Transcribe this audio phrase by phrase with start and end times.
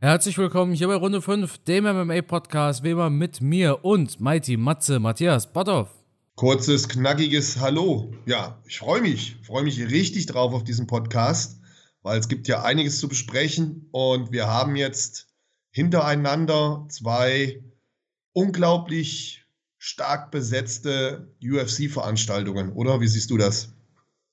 [0.00, 5.00] Herzlich willkommen hier bei Runde 5, dem MMA-Podcast, wie immer mit mir und Mighty Matze
[5.00, 5.88] Matthias Botthoff.
[6.36, 8.12] Kurzes, knackiges Hallo.
[8.24, 11.60] Ja, ich freue mich, freue mich richtig drauf auf diesen Podcast,
[12.02, 15.26] weil es gibt ja einiges zu besprechen und wir haben jetzt
[15.72, 17.64] hintereinander zwei
[18.34, 19.46] unglaublich
[19.78, 23.00] stark besetzte UFC-Veranstaltungen, oder?
[23.00, 23.74] Wie siehst du das?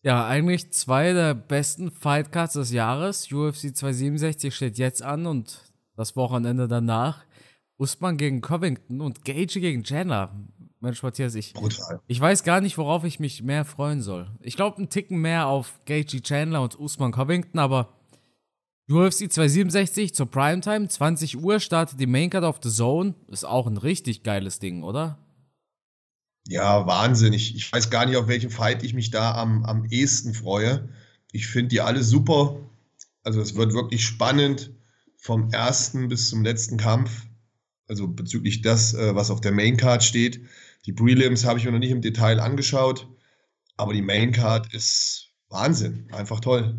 [0.06, 3.32] Ja, eigentlich zwei der besten Fightcards des Jahres.
[3.32, 5.60] UFC 267 steht jetzt an und
[5.96, 7.26] das Wochenende danach.
[7.78, 10.30] Usman gegen Covington und Gage gegen Chandler.
[10.80, 11.56] Mensch, Matthias, ich,
[12.06, 14.30] ich weiß gar nicht, worauf ich mich mehr freuen soll.
[14.42, 17.90] Ich glaube, einen Ticken mehr auf Gage Chandler und Usman Covington, aber
[18.88, 23.16] UFC 267 zur Primetime, 20 Uhr startet die Maincard of the Zone.
[23.28, 25.18] Ist auch ein richtig geiles Ding, oder?
[26.48, 27.34] Ja, Wahnsinn.
[27.34, 30.90] Ich, ich weiß gar nicht, auf welchen Fight ich mich da am, am ehesten freue.
[31.32, 32.60] Ich finde die alle super.
[33.24, 34.72] Also es wird wirklich spannend
[35.18, 37.26] vom ersten bis zum letzten Kampf.
[37.88, 40.42] Also bezüglich das, äh, was auf der Maincard steht.
[40.86, 43.08] Die Prelims habe ich mir noch nicht im Detail angeschaut.
[43.78, 46.08] Aber die Maincard ist Wahnsinn.
[46.12, 46.78] Einfach toll.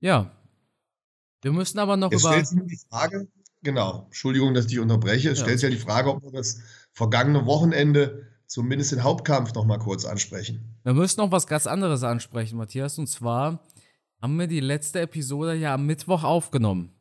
[0.00, 0.36] Ja.
[1.40, 2.32] Wir müssen aber noch Jetzt über.
[2.32, 3.28] Stellt sich die Frage,
[3.62, 5.30] genau, Entschuldigung, dass ich dich unterbreche.
[5.30, 5.44] Es ja.
[5.44, 6.60] stellt sich ja die Frage, ob wir das
[6.92, 10.76] vergangene Wochenende zumindest den Hauptkampf noch mal kurz ansprechen.
[10.82, 12.98] Wir müssen noch was ganz anderes ansprechen, Matthias.
[12.98, 13.60] Und zwar
[14.20, 16.92] haben wir die letzte Episode ja am Mittwoch aufgenommen.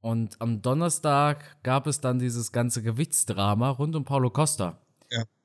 [0.00, 4.78] Und am Donnerstag gab es dann dieses ganze Gewichtsdrama rund um Paulo Costa.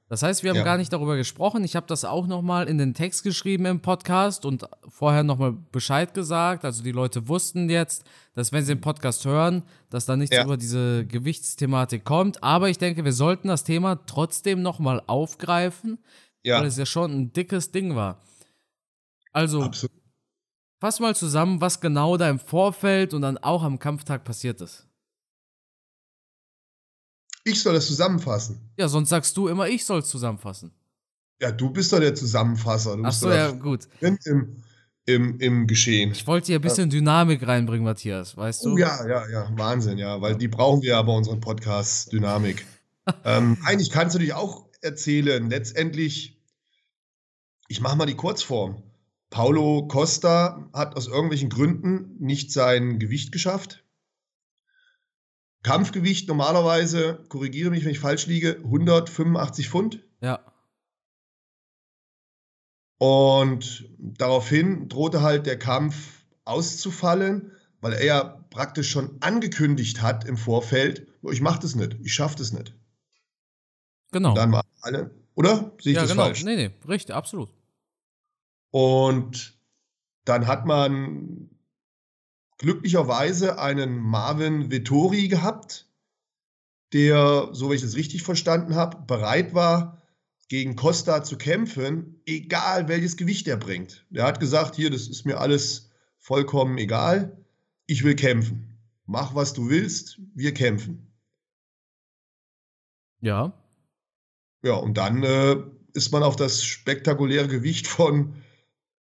[0.09, 0.63] Das heißt, wir haben ja.
[0.63, 1.65] gar nicht darüber gesprochen.
[1.65, 6.13] Ich habe das auch nochmal in den Text geschrieben im Podcast und vorher nochmal Bescheid
[6.13, 6.63] gesagt.
[6.63, 10.45] Also die Leute wussten jetzt, dass wenn sie den Podcast hören, dass da nichts ja.
[10.45, 12.41] über diese Gewichtsthematik kommt.
[12.41, 15.97] Aber ich denke, wir sollten das Thema trotzdem nochmal aufgreifen,
[16.41, 16.59] ja.
[16.59, 18.21] weil es ja schon ein dickes Ding war.
[19.33, 19.91] Also, Absolut.
[20.79, 24.86] fass mal zusammen, was genau da im Vorfeld und dann auch am Kampftag passiert ist.
[27.47, 28.59] Ich soll das zusammenfassen.
[28.75, 30.71] Ja, sonst sagst du immer, ich soll es zusammenfassen.
[31.41, 32.97] Ja, du bist doch der Zusammenfasser.
[32.97, 33.87] Du Ach so, ja, gut.
[34.01, 34.17] Im,
[35.05, 36.11] im, Im Geschehen.
[36.11, 38.73] Ich wollte hier ein bisschen Dynamik reinbringen, Matthias, weißt du?
[38.73, 42.65] Oh, ja, ja, ja, Wahnsinn, ja, weil die brauchen wir ja bei unseren Podcasts, Dynamik.
[43.23, 46.41] ähm, eigentlich kannst du dich auch erzählen, letztendlich,
[47.69, 48.83] ich mache mal die Kurzform.
[49.29, 53.85] Paulo Costa hat aus irgendwelchen Gründen nicht sein Gewicht geschafft.
[55.67, 60.03] Kampfgewicht normalerweise, korrigiere mich, wenn ich falsch liege, 185 Pfund.
[60.21, 60.39] Ja.
[62.99, 67.51] Und daraufhin drohte halt der Kampf auszufallen,
[67.81, 72.37] weil er ja praktisch schon angekündigt hat im Vorfeld, ich mache das nicht, ich schaffe
[72.37, 72.73] das nicht.
[74.11, 74.29] Genau.
[74.29, 75.73] Und dann waren alle, oder?
[75.81, 76.23] Sehe ich ja, das genau.
[76.23, 76.43] falsch?
[76.45, 77.49] Nee, nee, richtig, absolut.
[78.71, 79.59] Und
[80.23, 81.49] dann hat man
[82.57, 85.87] glücklicherweise einen Marvin Vittori gehabt,
[86.93, 90.01] der, so wie ich das richtig verstanden habe, bereit war,
[90.47, 94.05] gegen Costa zu kämpfen, egal welches Gewicht er bringt.
[94.09, 97.45] Der hat gesagt, hier, das ist mir alles vollkommen egal,
[97.85, 98.77] ich will kämpfen.
[99.05, 101.11] Mach, was du willst, wir kämpfen.
[103.21, 103.53] Ja.
[104.63, 105.57] Ja, und dann äh,
[105.93, 108.35] ist man auf das spektakuläre Gewicht von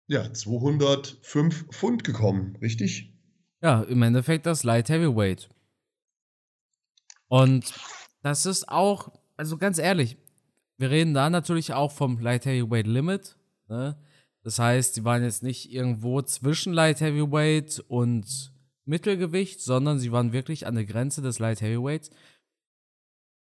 [0.06, 3.17] ja, 205 Pfund gekommen, richtig?
[3.60, 5.48] Ja, im Endeffekt das Light Heavyweight.
[7.28, 7.74] Und
[8.22, 10.16] das ist auch, also ganz ehrlich,
[10.76, 13.36] wir reden da natürlich auch vom Light Heavyweight Limit.
[13.68, 13.96] Ne?
[14.42, 18.52] Das heißt, sie waren jetzt nicht irgendwo zwischen Light Heavyweight und
[18.84, 22.10] Mittelgewicht, sondern sie waren wirklich an der Grenze des Light Heavyweights.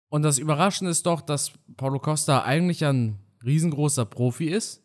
[0.10, 4.84] Und das Überraschende ist doch, dass Paulo Costa eigentlich ein riesengroßer Profi ist.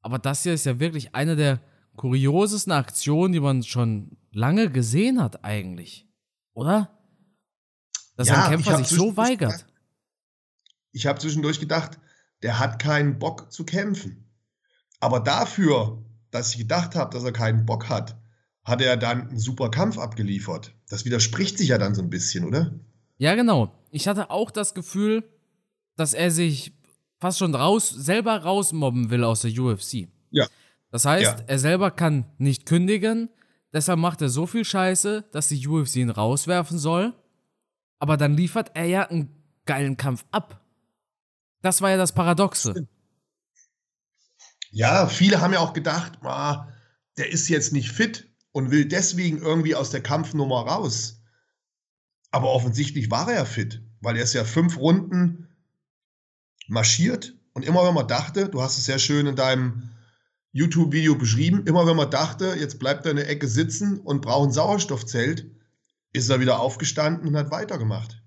[0.00, 1.60] Aber das hier ist ja wirklich eine der
[1.94, 6.08] kuriosesten Aktionen, die man schon lange gesehen hat, eigentlich.
[6.54, 6.98] Oder?
[8.16, 9.66] Dass ja, ein Kämpfer sich so weigert.
[10.92, 11.98] Ich habe zwischendurch gedacht,
[12.42, 14.28] der hat keinen Bock zu kämpfen.
[15.00, 18.16] Aber dafür, dass ich gedacht habe, dass er keinen Bock hat,
[18.64, 20.74] hat er dann einen super Kampf abgeliefert.
[20.88, 22.72] Das widerspricht sich ja dann so ein bisschen, oder?
[23.18, 23.72] Ja, genau.
[23.90, 25.24] Ich hatte auch das Gefühl,
[25.96, 26.72] dass er sich
[27.18, 30.08] fast schon raus, selber rausmobben will aus der UFC.
[30.30, 30.46] Ja.
[30.90, 31.44] Das heißt, ja.
[31.46, 33.28] er selber kann nicht kündigen,
[33.72, 37.14] deshalb macht er so viel Scheiße, dass die UFC ihn rauswerfen soll.
[37.98, 39.30] Aber dann liefert er ja einen
[39.64, 40.64] geilen Kampf ab.
[41.62, 42.88] Das war ja das Paradoxe.
[44.70, 46.68] Ja, viele haben ja auch gedacht, ah,
[47.16, 51.22] der ist jetzt nicht fit und will deswegen irgendwie aus der Kampfnummer raus.
[52.30, 55.48] Aber offensichtlich war er ja fit, weil er ist ja fünf Runden
[56.68, 59.90] marschiert und immer wenn man dachte, du hast es sehr schön in deinem
[60.52, 61.64] YouTube-Video beschrieben.
[61.66, 65.46] Immer wenn man dachte, jetzt bleibt er in der Ecke sitzen und braucht ein Sauerstoffzelt,
[66.12, 68.22] ist er wieder aufgestanden und hat weitergemacht.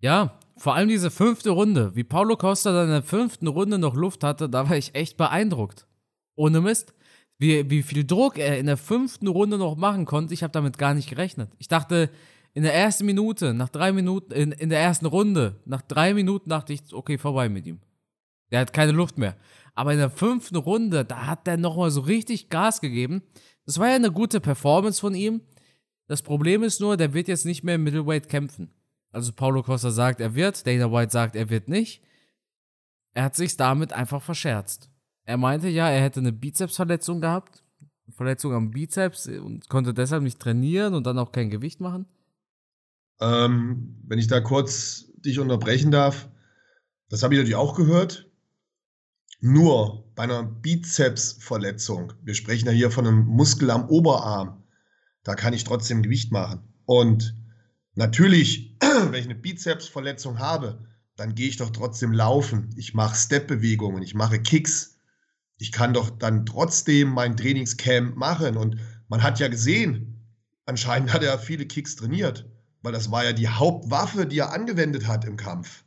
[0.00, 1.92] Ja, vor allem diese fünfte Runde.
[1.94, 5.16] Wie Paulo Costa dann in der fünften Runde noch Luft hatte, da war ich echt
[5.16, 5.86] beeindruckt.
[6.34, 6.92] Ohne Mist.
[7.38, 10.78] Wie, wie viel Druck er in der fünften Runde noch machen konnte, ich habe damit
[10.78, 11.50] gar nicht gerechnet.
[11.58, 12.10] Ich dachte,
[12.54, 16.50] in der ersten Minute, nach drei Minuten, in, in der ersten Runde, nach drei Minuten
[16.50, 17.80] dachte ich, okay, vorbei mit ihm.
[18.50, 19.36] Der hat keine Luft mehr.
[19.74, 23.22] Aber in der fünften Runde, da hat der nochmal so richtig Gas gegeben.
[23.64, 25.40] Das war ja eine gute Performance von ihm.
[26.08, 28.70] Das Problem ist nur, der wird jetzt nicht mehr im Middleweight kämpfen.
[29.12, 32.02] Also Paulo Costa sagt, er wird, Dana White sagt, er wird nicht.
[33.14, 34.90] Er hat sich damit einfach verscherzt.
[35.24, 37.62] Er meinte ja, er hätte eine Bizepsverletzung gehabt,
[38.10, 42.06] Verletzung am Bizeps und konnte deshalb nicht trainieren und dann auch kein Gewicht machen.
[43.20, 46.28] Ähm, wenn ich da kurz dich unterbrechen darf,
[47.08, 48.31] das habe ich natürlich auch gehört.
[49.44, 54.62] Nur bei einer Bizepsverletzung, wir sprechen ja hier von einem Muskel am Oberarm,
[55.24, 56.60] da kann ich trotzdem Gewicht machen.
[56.84, 57.34] Und
[57.96, 60.86] natürlich, wenn ich eine Bizepsverletzung habe,
[61.16, 62.70] dann gehe ich doch trotzdem laufen.
[62.76, 65.00] Ich mache Step-Bewegungen, ich mache Kicks.
[65.58, 68.56] Ich kann doch dann trotzdem mein Trainingscamp machen.
[68.56, 68.76] Und
[69.08, 70.24] man hat ja gesehen,
[70.66, 72.48] anscheinend hat er viele Kicks trainiert,
[72.82, 75.82] weil das war ja die Hauptwaffe, die er angewendet hat im Kampf.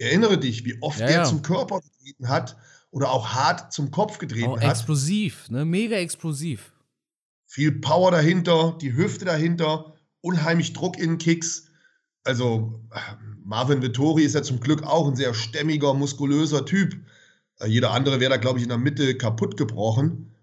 [0.00, 1.24] Erinnere dich, wie oft Ja, er ja.
[1.24, 2.56] zum Körper getreten hat
[2.90, 4.70] oder auch hart zum Kopf getreten Auch hat.
[4.70, 5.64] explosiv, ne?
[5.64, 6.72] Mega explosiv.
[7.46, 11.66] Viel Power dahinter, die Hüfte dahinter, unheimlich Druck in Kicks.
[12.24, 12.80] Also
[13.44, 16.96] Marvin Vittori ist ja zum Glück auch ein sehr stämmiger, muskulöser Typ.
[17.58, 20.34] Äh, Jeder andere wäre da, glaube ich, in der Mitte kaputt gebrochen.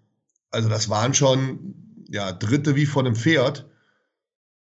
[0.50, 3.68] Also das waren schon ja, Dritte wie von einem Pferd.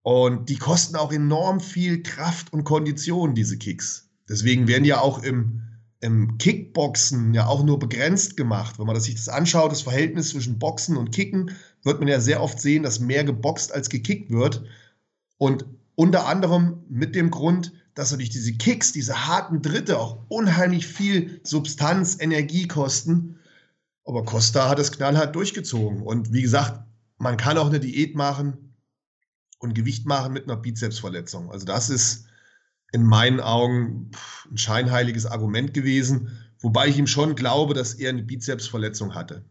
[0.04, 4.05] Und die kosten auch enorm viel Kraft und Kondition, diese Kicks.
[4.28, 5.62] Deswegen werden ja auch im,
[6.00, 8.80] im Kickboxen ja auch nur begrenzt gemacht.
[8.80, 11.52] Wenn man sich das anschaut, das Verhältnis zwischen Boxen und Kicken,
[11.84, 14.64] wird man ja sehr oft sehen, dass mehr geboxt als gekickt wird.
[15.38, 20.88] Und unter anderem mit dem Grund, dass natürlich diese Kicks, diese harten Dritte auch unheimlich
[20.88, 23.40] viel Substanz, Energie kosten.
[24.04, 26.02] Aber Costa hat es knallhart durchgezogen.
[26.02, 26.82] Und wie gesagt,
[27.18, 28.76] man kann auch eine Diät machen
[29.60, 31.50] und Gewicht machen mit einer Bizepsverletzung.
[31.52, 32.26] Also das ist
[32.96, 34.12] in meinen Augen
[34.50, 39.44] ein scheinheiliges Argument gewesen, wobei ich ihm schon glaube, dass er eine Bizepsverletzung hatte.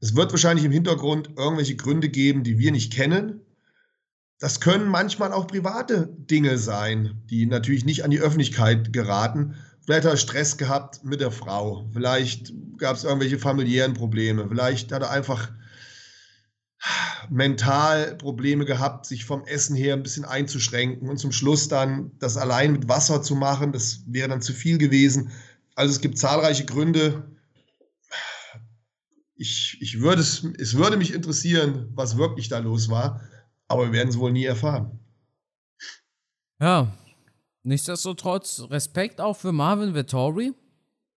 [0.00, 3.40] Es wird wahrscheinlich im Hintergrund irgendwelche Gründe geben, die wir nicht kennen.
[4.38, 9.54] Das können manchmal auch private Dinge sein, die natürlich nicht an die Öffentlichkeit geraten.
[9.80, 14.92] Vielleicht hat er Stress gehabt mit der Frau, vielleicht gab es irgendwelche familiären Probleme, vielleicht
[14.92, 15.50] hat er einfach
[17.28, 22.36] mental Probleme gehabt, sich vom Essen her ein bisschen einzuschränken und zum Schluss dann das
[22.36, 25.30] allein mit Wasser zu machen, das wäre dann zu viel gewesen.
[25.74, 27.36] Also es gibt zahlreiche Gründe.
[29.34, 33.20] Ich, ich würde es, es würde mich interessieren, was wirklich da los war,
[33.68, 34.98] aber wir werden es wohl nie erfahren.
[36.60, 36.92] Ja,
[37.62, 40.52] nichtsdestotrotz Respekt auch für Marvin Vettori,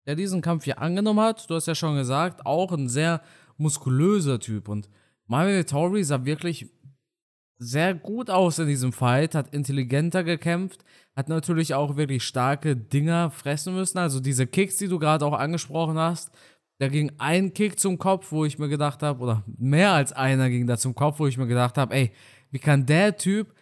[0.06, 1.48] der diesen Kampf hier angenommen hat.
[1.48, 3.22] Du hast ja schon gesagt, auch ein sehr
[3.56, 4.68] muskulöser Typ.
[4.68, 4.88] Und
[5.30, 6.68] Marvin Vettori sah wirklich
[7.56, 10.84] sehr gut aus in diesem Fight, hat intelligenter gekämpft,
[11.14, 13.98] hat natürlich auch wirklich starke Dinger fressen müssen.
[13.98, 16.32] Also diese Kicks, die du gerade auch angesprochen hast,
[16.80, 20.50] da ging ein Kick zum Kopf, wo ich mir gedacht habe, oder mehr als einer
[20.50, 22.12] ging da zum Kopf, wo ich mir gedacht habe, ey,
[22.50, 23.54] wie kann der Typ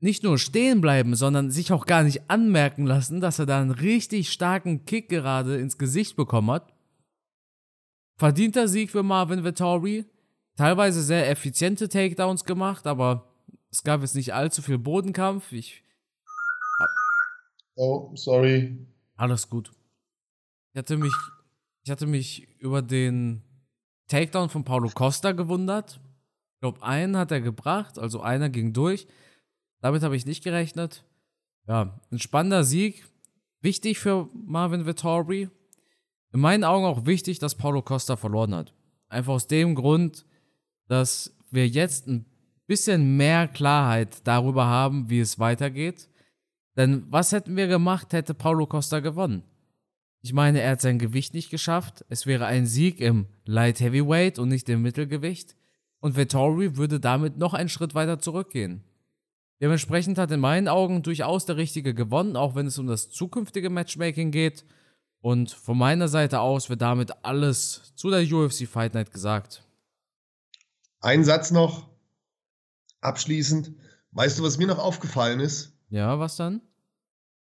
[0.00, 3.72] nicht nur stehen bleiben, sondern sich auch gar nicht anmerken lassen, dass er da einen
[3.72, 6.72] richtig starken Kick gerade ins Gesicht bekommen hat.
[8.16, 10.04] Verdienter Sieg für Marvin Vettori.
[10.56, 13.28] Teilweise sehr effiziente Takedowns gemacht, aber
[13.70, 15.52] es gab jetzt nicht allzu viel Bodenkampf.
[15.52, 15.82] Ich,
[17.76, 18.86] Oh, sorry.
[19.16, 19.70] alles gut.
[20.72, 21.12] Ich hatte mich,
[21.84, 23.42] ich hatte mich über den
[24.08, 26.00] Takedown von Paulo Costa gewundert.
[26.54, 29.06] Ich glaube, einen hat er gebracht, also einer ging durch.
[29.80, 31.04] Damit habe ich nicht gerechnet.
[31.68, 33.04] Ja, ein spannender Sieg.
[33.60, 35.50] Wichtig für Marvin Vittori.
[36.32, 38.72] In meinen Augen auch wichtig, dass Paulo Costa verloren hat.
[39.08, 40.24] Einfach aus dem Grund,
[40.88, 42.26] dass wir jetzt ein
[42.66, 46.08] bisschen mehr Klarheit darüber haben, wie es weitergeht.
[46.76, 49.42] Denn was hätten wir gemacht, hätte Paulo Costa gewonnen?
[50.22, 52.04] Ich meine, er hat sein Gewicht nicht geschafft.
[52.08, 55.54] Es wäre ein Sieg im Light Heavyweight und nicht im Mittelgewicht.
[56.00, 58.82] Und Vettori würde damit noch einen Schritt weiter zurückgehen.
[59.60, 63.70] Dementsprechend hat in meinen Augen durchaus der Richtige gewonnen, auch wenn es um das zukünftige
[63.70, 64.64] Matchmaking geht.
[65.20, 69.65] Und von meiner Seite aus wird damit alles zu der UFC Fight Night gesagt.
[71.06, 71.88] Ein Satz noch
[73.00, 73.72] abschließend.
[74.10, 75.72] Weißt du, was mir noch aufgefallen ist?
[75.88, 76.62] Ja, was dann?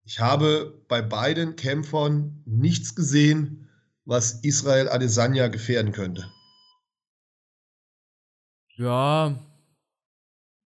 [0.04, 3.70] Ich habe bei beiden Kämpfern nichts gesehen,
[4.04, 6.30] was Israel Adesanya gefährden könnte.
[8.74, 9.38] Ja,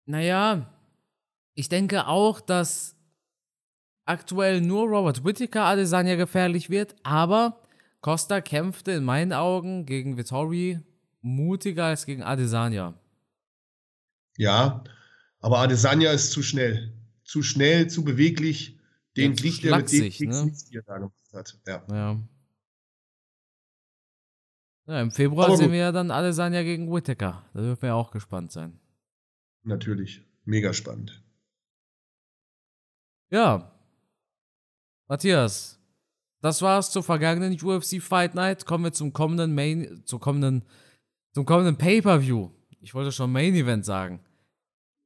[0.07, 0.73] Naja,
[1.53, 2.95] ich denke auch, dass
[4.05, 7.61] aktuell nur Robert Whittaker Adesanya gefährlich wird, aber
[8.01, 10.79] Costa kämpfte in meinen Augen gegen Vittori
[11.21, 12.93] mutiger als gegen Adesanya.
[14.37, 14.83] Ja,
[15.39, 16.93] aber Adesanya ist zu schnell.
[17.23, 18.79] Zu schnell, zu beweglich.
[19.17, 20.53] Den ja, kriegt er mit dem Kicks ne?
[20.69, 21.59] die er da gemacht hat.
[21.67, 21.83] Ja.
[21.89, 22.19] ja.
[24.87, 27.43] ja Im Februar sehen wir ja dann Adesanya gegen Whittaker.
[27.53, 28.79] Da dürfen wir auch gespannt sein.
[29.63, 30.21] Natürlich.
[30.45, 31.21] Mega spannend.
[33.29, 33.71] Ja.
[35.07, 35.79] Matthias,
[36.41, 38.65] das war's zur vergangenen UFC Fight Night.
[38.65, 40.63] Kommen wir zum kommenden Main, zum kommenden,
[41.39, 42.49] zum kommenden Pay-Per-View.
[42.81, 44.19] Ich wollte schon Main Event sagen.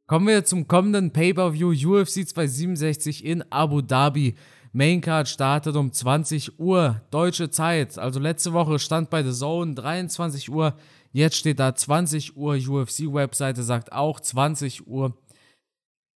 [0.08, 4.34] Kommen wir zum kommenden Pay-Per-View UFC 267 in Abu Dhabi.
[4.72, 8.00] Maincard startet um 20 Uhr deutsche Zeit.
[8.00, 10.76] Also letzte Woche stand bei The Zone 23 Uhr.
[11.12, 12.56] Jetzt steht da 20 Uhr.
[12.56, 15.16] UFC-Webseite sagt auch 20 Uhr.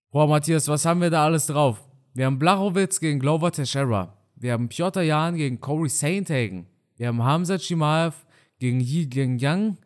[0.10, 1.88] Boah, Matthias, was haben wir da alles drauf?
[2.16, 4.18] Wir haben Blachowitz gegen Glover Teixeira.
[4.36, 6.66] Wir haben Piotr Jan gegen Corey Sainthagen.
[6.96, 8.16] Wir haben Hamza Chimaev
[8.58, 9.78] gegen Yi Yang.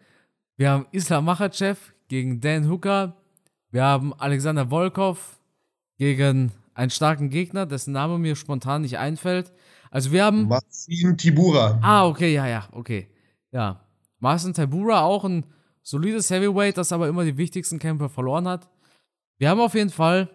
[0.61, 3.15] Wir haben Islam Makhachev gegen Dan Hooker.
[3.71, 5.39] Wir haben Alexander Volkov
[5.97, 9.51] gegen einen starken Gegner, dessen Name mir spontan nicht einfällt.
[9.89, 10.47] Also wir haben.
[10.47, 11.79] Marcin Tibura.
[11.81, 13.07] Ah, okay, ja, ja, okay.
[13.51, 13.87] Ja.
[14.19, 15.47] Marcin Tibura auch ein
[15.81, 18.69] solides Heavyweight, das aber immer die wichtigsten Kämpfe verloren hat.
[19.39, 20.29] Wir haben auf jeden Fall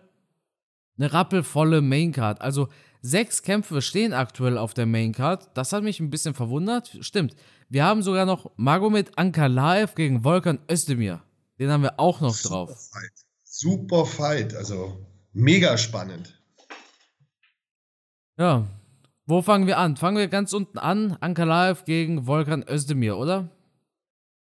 [0.99, 2.41] eine rappelvolle Maincard.
[2.41, 2.67] Also
[3.07, 5.57] sechs Kämpfe stehen aktuell auf der Maincard.
[5.57, 6.97] Das hat mich ein bisschen verwundert.
[7.01, 7.37] Stimmt.
[7.69, 11.23] Wir haben sogar noch Magomed Ankalaev gegen Volkan Özdemir.
[11.59, 12.91] Den haben wir auch noch Super drauf.
[12.93, 13.13] Fight.
[13.45, 14.55] Super Fight.
[14.55, 16.41] Also mega spannend.
[18.39, 18.67] Ja.
[19.25, 19.97] Wo fangen wir an?
[19.97, 21.17] Fangen wir ganz unten an.
[21.21, 23.51] Ankalaev gegen Volkan Özdemir, oder?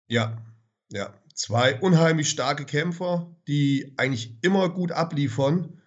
[0.09, 0.43] Ja.
[0.91, 1.13] Ja.
[1.35, 5.83] Zwei unheimlich starke Kämpfer, die eigentlich immer gut abliefern.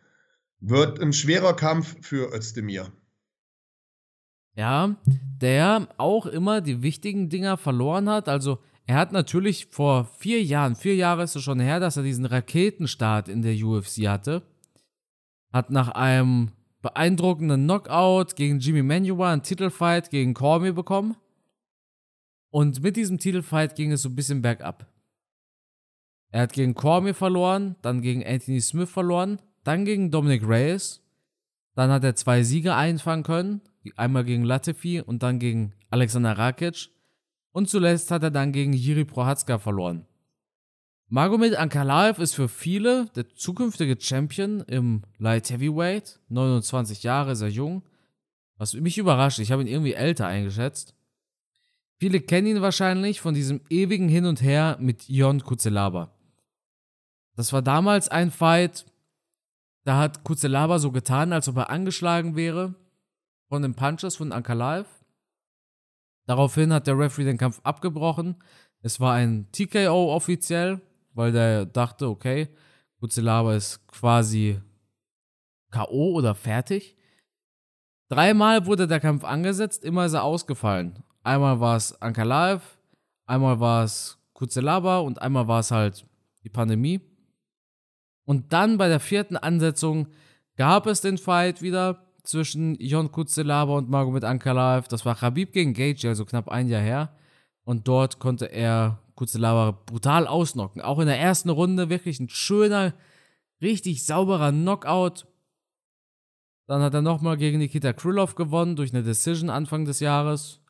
[0.59, 2.91] Wird ein schwerer Kampf für Özdemir.
[4.55, 4.97] Ja,
[5.41, 8.27] der auch immer die wichtigen Dinger verloren hat.
[8.27, 12.03] Also er hat natürlich vor vier Jahren, vier Jahre ist es schon her, dass er
[12.03, 14.41] diesen Raketenstart in der UFC hatte.
[15.53, 16.51] Hat nach einem
[16.81, 21.15] beeindruckenden Knockout gegen Jimmy Manuwa einen Titelfight gegen Cormier bekommen.
[22.51, 24.91] Und mit diesem Titelfight ging es so ein bisschen bergab.
[26.31, 31.01] Er hat gegen Cormier verloren, dann gegen Anthony Smith verloren, dann gegen Dominic Reyes.
[31.75, 33.61] Dann hat er zwei Siege einfangen können.
[33.95, 36.89] Einmal gegen Latifi und dann gegen Alexander Rakic.
[37.51, 40.05] Und zuletzt hat er dann gegen Jiri Prohatska verloren.
[41.07, 46.19] Magomed Ankalaev ist für viele der zukünftige Champion im Light Heavyweight.
[46.29, 47.83] 29 Jahre, sehr jung.
[48.57, 50.95] Was mich überrascht, ich habe ihn irgendwie älter eingeschätzt.
[51.99, 56.11] Viele kennen ihn wahrscheinlich von diesem ewigen Hin und Her mit Ion Kuzelaba.
[57.35, 58.85] Das war damals ein Fight,
[59.83, 62.75] da hat Kuzelaba so getan, als ob er angeschlagen wäre
[63.47, 64.87] von den Punches von Ankalaev.
[66.25, 68.35] Daraufhin hat der Referee den Kampf abgebrochen.
[68.81, 70.81] Es war ein TKO offiziell,
[71.13, 72.49] weil der dachte, okay,
[72.99, 74.61] Kuzelaba ist quasi
[75.71, 76.13] K.O.
[76.13, 76.95] oder fertig.
[78.09, 81.03] Dreimal wurde der Kampf angesetzt, immer ist er ausgefallen.
[81.23, 82.61] Einmal war es Ankalaev,
[83.25, 86.05] einmal war es Kuzelaba und einmal war es halt
[86.43, 87.01] die Pandemie.
[88.29, 90.05] Und dann bei der vierten Ansetzung
[90.55, 94.87] gab es den Fight wieder zwischen Jon Kutzelaba und Magomed Ankalaev.
[94.87, 97.11] Das war Khabib gegen Gage, also knapp ein Jahr her.
[97.63, 100.79] Und dort konnte er Kutzelaba brutal ausnocken.
[100.79, 102.93] Auch in der ersten Runde wirklich ein schöner,
[103.63, 105.25] richtig sauberer Knockout.
[106.67, 110.61] Dann hat er nochmal gegen Nikita Krylov gewonnen durch eine Decision Anfang des Jahres.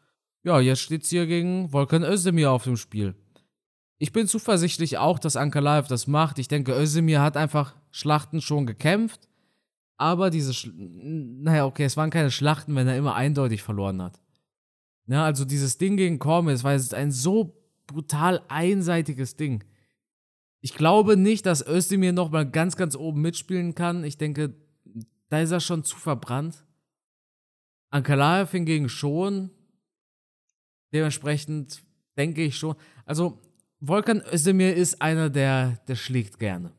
[0.44, 3.16] Ja, jetzt steht es hier gegen Volkan Özdemir auf dem Spiel.
[4.00, 6.40] Ich bin zuversichtlich auch, dass Ankalaev das macht.
[6.40, 9.28] Ich denke, Özdemir hat einfach Schlachten schon gekämpft.
[9.98, 14.22] Aber diese, Sch naja, okay, es waren keine Schlachten, wenn er immer eindeutig verloren hat.
[15.08, 19.66] Ja, also dieses Ding gegen Cormier, es war jetzt ein so brutal einseitiges Ding.
[20.62, 24.06] Ich glaube nicht, dass Özdemir nochmal ganz, ganz oben mitspielen kann.
[24.06, 24.56] Ich denke,
[25.28, 26.66] da ist er schon zu verbrannt.
[27.90, 29.50] Ankalaev hingegen schon.
[30.94, 31.84] Dementsprechend
[32.18, 32.76] denke ich schon.
[33.06, 33.42] Also,
[33.82, 36.74] Volkan Özdemir ist einer, der, der schlägt gerne.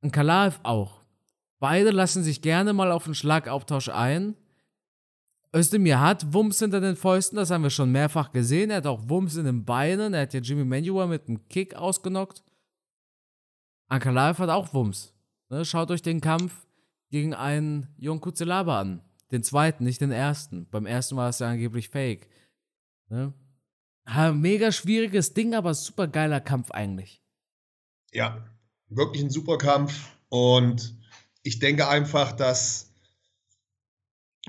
[0.00, 1.02] Und Kalaev auch.
[1.58, 4.34] Beide lassen sich gerne mal auf einen Schlagabtausch ein.
[5.54, 8.70] Özdemir hat Wumms hinter den Fäusten, das haben wir schon mehrfach gesehen.
[8.70, 10.14] Er hat auch Wumms in den Beinen.
[10.14, 12.42] Er hat ja Jimmy Manuel mit einem Kick ausgenockt.
[13.88, 15.12] Ankalaev hat auch Wumms.
[15.50, 16.66] Ne, schaut euch den Kampf
[17.10, 19.02] gegen einen Jon Kuzelaba an.
[19.32, 20.66] Den zweiten, nicht den ersten.
[20.70, 22.28] Beim ersten war es ja angeblich fake.
[23.08, 23.34] Ne?
[24.32, 27.22] Mega schwieriges Ding, aber super geiler Kampf eigentlich.
[28.12, 28.44] Ja,
[28.88, 30.10] wirklich ein super Kampf.
[30.28, 30.96] Und
[31.42, 32.92] ich denke einfach, dass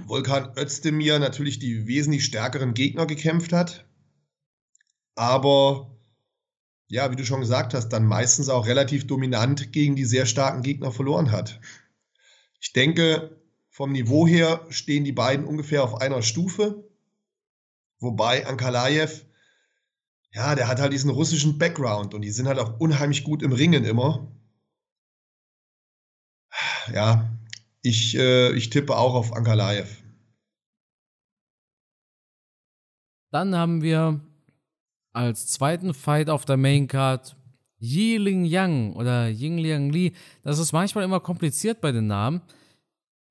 [0.07, 3.85] Volkan Özdemir natürlich die wesentlich stärkeren Gegner gekämpft hat.
[5.15, 5.97] Aber
[6.87, 10.61] ja, wie du schon gesagt hast, dann meistens auch relativ dominant gegen die sehr starken
[10.61, 11.59] Gegner verloren hat.
[12.59, 16.83] Ich denke, vom Niveau her stehen die beiden ungefähr auf einer Stufe.
[17.99, 19.25] Wobei Ankalaev,
[20.33, 23.51] ja, der hat halt diesen russischen Background und die sind halt auch unheimlich gut im
[23.51, 24.27] Ringen immer.
[26.93, 27.29] Ja,
[27.81, 29.97] ich, äh, ich tippe auch auf Ankalaev.
[33.31, 34.19] Dann haben wir
[35.13, 37.35] als zweiten Fight auf der Main Card
[37.79, 40.13] Yi Ling Yang oder Ying Liang Li.
[40.43, 42.41] Das ist manchmal immer kompliziert bei den Namen.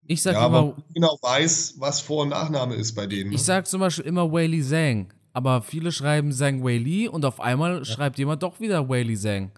[0.02, 0.58] Ich sag ja, immer.
[0.58, 3.30] Aber genau weiß, was Vor- und Nachname ist bei denen.
[3.30, 3.36] Ne?
[3.36, 5.12] Ich sag zum Beispiel immer Wei Li Zhang.
[5.32, 7.84] Aber viele schreiben Zhang Wei Li und auf einmal ja.
[7.84, 9.52] schreibt jemand doch wieder Wei Li Zhang.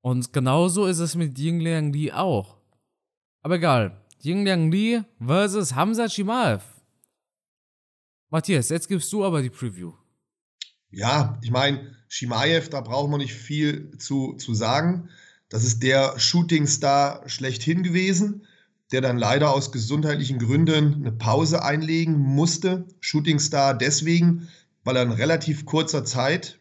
[0.00, 2.58] Und genauso ist es mit Ying Liang Li auch.
[3.42, 4.00] Aber egal.
[4.22, 6.62] Ying Liang Li versus Hamza Chimaev.
[8.30, 9.92] Matthias, jetzt gibst du aber die Preview.
[10.90, 15.08] Ja, ich meine, Shimaev, da braucht man nicht viel zu, zu sagen.
[15.48, 18.46] Das ist der Shootingstar schlechthin gewesen,
[18.94, 22.86] der dann leider aus gesundheitlichen Gründen eine Pause einlegen musste.
[23.00, 24.48] Shootingstar deswegen,
[24.84, 26.60] weil er in relativ kurzer Zeit,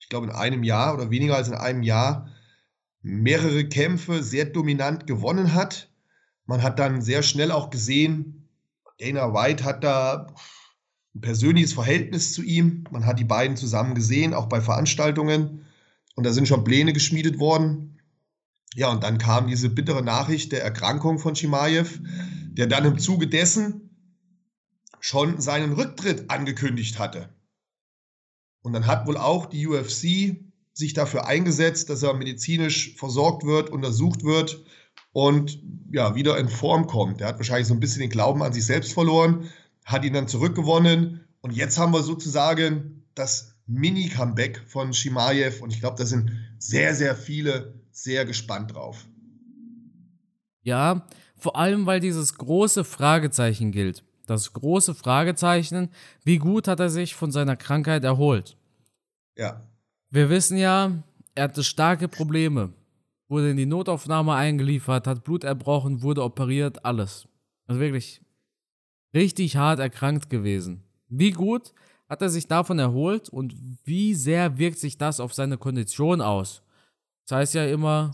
[0.00, 2.28] ich glaube in einem Jahr oder weniger als in einem Jahr,
[3.02, 5.88] mehrere Kämpfe sehr dominant gewonnen hat.
[6.46, 8.48] Man hat dann sehr schnell auch gesehen,
[8.98, 10.26] Dana White hat da
[11.14, 12.82] ein persönliches Verhältnis zu ihm.
[12.90, 15.66] Man hat die beiden zusammen gesehen, auch bei Veranstaltungen.
[16.16, 17.93] Und da sind schon Pläne geschmiedet worden.
[18.74, 22.00] Ja, und dann kam diese bittere Nachricht der Erkrankung von Chimaev,
[22.52, 23.90] der dann im Zuge dessen
[25.00, 27.28] schon seinen Rücktritt angekündigt hatte.
[28.62, 30.36] Und dann hat wohl auch die UFC
[30.72, 34.64] sich dafür eingesetzt, dass er medizinisch versorgt wird, untersucht wird
[35.12, 35.62] und
[35.92, 37.20] ja, wieder in Form kommt.
[37.20, 39.50] Er hat wahrscheinlich so ein bisschen den Glauben an sich selbst verloren,
[39.84, 45.80] hat ihn dann zurückgewonnen und jetzt haben wir sozusagen das Mini-Comeback von Shimaev und ich
[45.80, 49.06] glaube, da sind sehr, sehr viele sehr gespannt drauf.
[50.62, 54.02] Ja, vor allem, weil dieses große Fragezeichen gilt.
[54.26, 55.90] Das große Fragezeichen,
[56.24, 58.56] wie gut hat er sich von seiner Krankheit erholt?
[59.36, 59.68] Ja.
[60.10, 61.02] Wir wissen ja,
[61.34, 62.72] er hatte starke Probleme.
[63.28, 67.28] Wurde in die Notaufnahme eingeliefert, hat Blut erbrochen, wurde operiert, alles.
[67.66, 68.22] Also wirklich
[69.14, 70.82] richtig hart erkrankt gewesen.
[71.08, 71.72] Wie gut
[72.08, 73.54] hat er sich davon erholt und
[73.84, 76.63] wie sehr wirkt sich das auf seine Kondition aus?
[77.26, 78.12] Das heißt ja immer,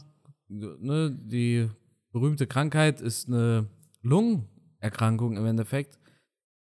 [0.48, 1.68] ne, die
[2.12, 3.68] berühmte Krankheit ist eine
[4.02, 5.98] Lungenerkrankung im Endeffekt.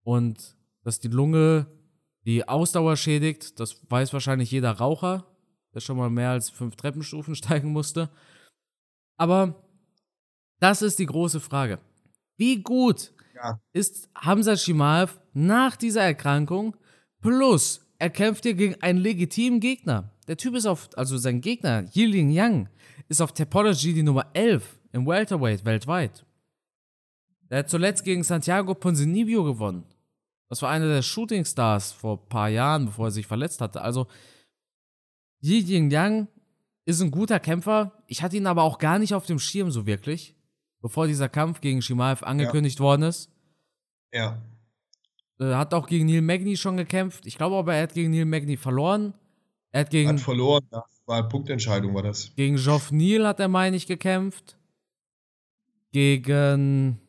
[0.04, 1.68] Und dass die Lunge
[2.26, 5.26] die Ausdauer schädigt, das weiß wahrscheinlich jeder Raucher,
[5.74, 8.10] der schon mal mehr als fünf Treppenstufen steigen musste.
[9.18, 9.64] Aber
[10.60, 11.80] das ist die große Frage.
[12.38, 13.60] Wie gut ja.
[13.74, 16.76] ist Hamza Shimaev nach dieser Erkrankung
[17.22, 20.12] plus er kämpft hier gegen einen legitimen Gegner.
[20.28, 22.70] Der Typ ist auf, also sein Gegner, Yilin Yang,
[23.08, 26.26] ist auf Topology die Nummer 11 im Welterweight weltweit.
[27.50, 29.84] Der hat zuletzt gegen Santiago Ponzinibbio gewonnen.
[30.50, 33.82] Das war einer der Shooting Stars vor ein paar Jahren, bevor er sich verletzt hatte.
[33.82, 34.08] Also,
[35.42, 36.28] Yilin Yang
[36.86, 37.92] ist ein guter Kämpfer.
[38.08, 40.38] Ich hatte ihn aber auch gar nicht auf dem Schirm so wirklich
[40.82, 42.86] bevor dieser Kampf gegen Shimaev angekündigt ja.
[42.86, 43.30] worden ist.
[44.14, 44.42] Ja.
[45.40, 47.26] Äh, hat auch gegen Neil Magny schon gekämpft.
[47.26, 49.14] Ich glaube aber, er hat gegen Neil Magny verloren.
[49.78, 50.10] Er hat gegen.
[50.10, 50.84] Hat verloren, ja.
[51.06, 52.34] War eine Punktentscheidung, war das.
[52.36, 54.58] Gegen Geoff Neal hat er, meine ich, gekämpft.
[55.92, 57.00] Gegen.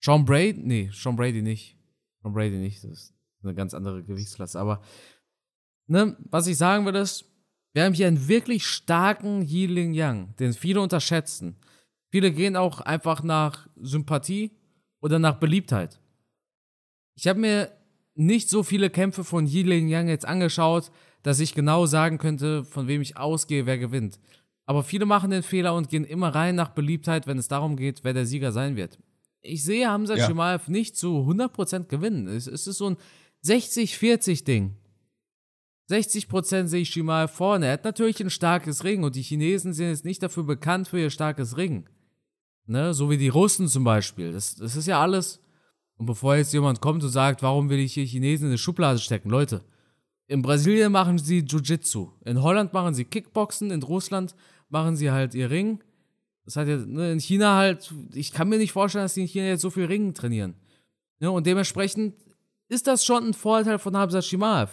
[0.00, 0.60] Sean Brady?
[0.64, 1.76] Nee, Sean Brady nicht.
[2.22, 2.82] Sean Brady nicht.
[2.82, 4.58] Das ist eine ganz andere Gewichtsklasse.
[4.58, 4.82] Aber,
[5.86, 7.24] ne, was ich sagen will, ist,
[7.72, 11.54] wir haben hier einen wirklich starken Yiling Yang, den viele unterschätzen.
[12.10, 14.50] Viele gehen auch einfach nach Sympathie
[15.00, 16.00] oder nach Beliebtheit.
[17.14, 17.70] Ich habe mir
[18.14, 20.90] nicht so viele Kämpfe von Yi Ling Yang jetzt angeschaut,
[21.22, 24.18] dass ich genau sagen könnte, von wem ich ausgehe, wer gewinnt.
[24.66, 28.04] Aber viele machen den Fehler und gehen immer rein nach Beliebtheit, wenn es darum geht,
[28.04, 28.98] wer der Sieger sein wird.
[29.42, 30.26] Ich sehe Hamza ja.
[30.26, 32.28] Chimaev nicht zu 100% gewinnen.
[32.28, 32.96] Es, es ist so ein
[33.44, 34.76] 60-40-Ding.
[35.90, 37.66] 60% sehe ich Chimaev vorne.
[37.66, 41.00] Er hat natürlich ein starkes Ring und die Chinesen sind jetzt nicht dafür bekannt für
[41.00, 41.88] ihr starkes Ring.
[42.66, 42.94] Ne?
[42.94, 44.32] So wie die Russen zum Beispiel.
[44.32, 45.40] Das, das ist ja alles.
[45.96, 49.00] Und bevor jetzt jemand kommt und sagt, warum will ich hier Chinesen in eine Schublade
[49.00, 49.64] stecken, Leute,
[50.30, 54.36] in Brasilien machen sie Jiu-Jitsu, in Holland machen sie Kickboxen, in Russland
[54.68, 55.82] machen sie halt ihr Ring.
[56.44, 59.26] Das hat ja ne, in China halt, ich kann mir nicht vorstellen, dass die in
[59.26, 60.54] China jetzt so viel Ringen trainieren.
[61.18, 61.32] Ne?
[61.32, 62.14] Und dementsprechend
[62.68, 64.70] ist das schon ein Vorteil von Hamza Shimaev.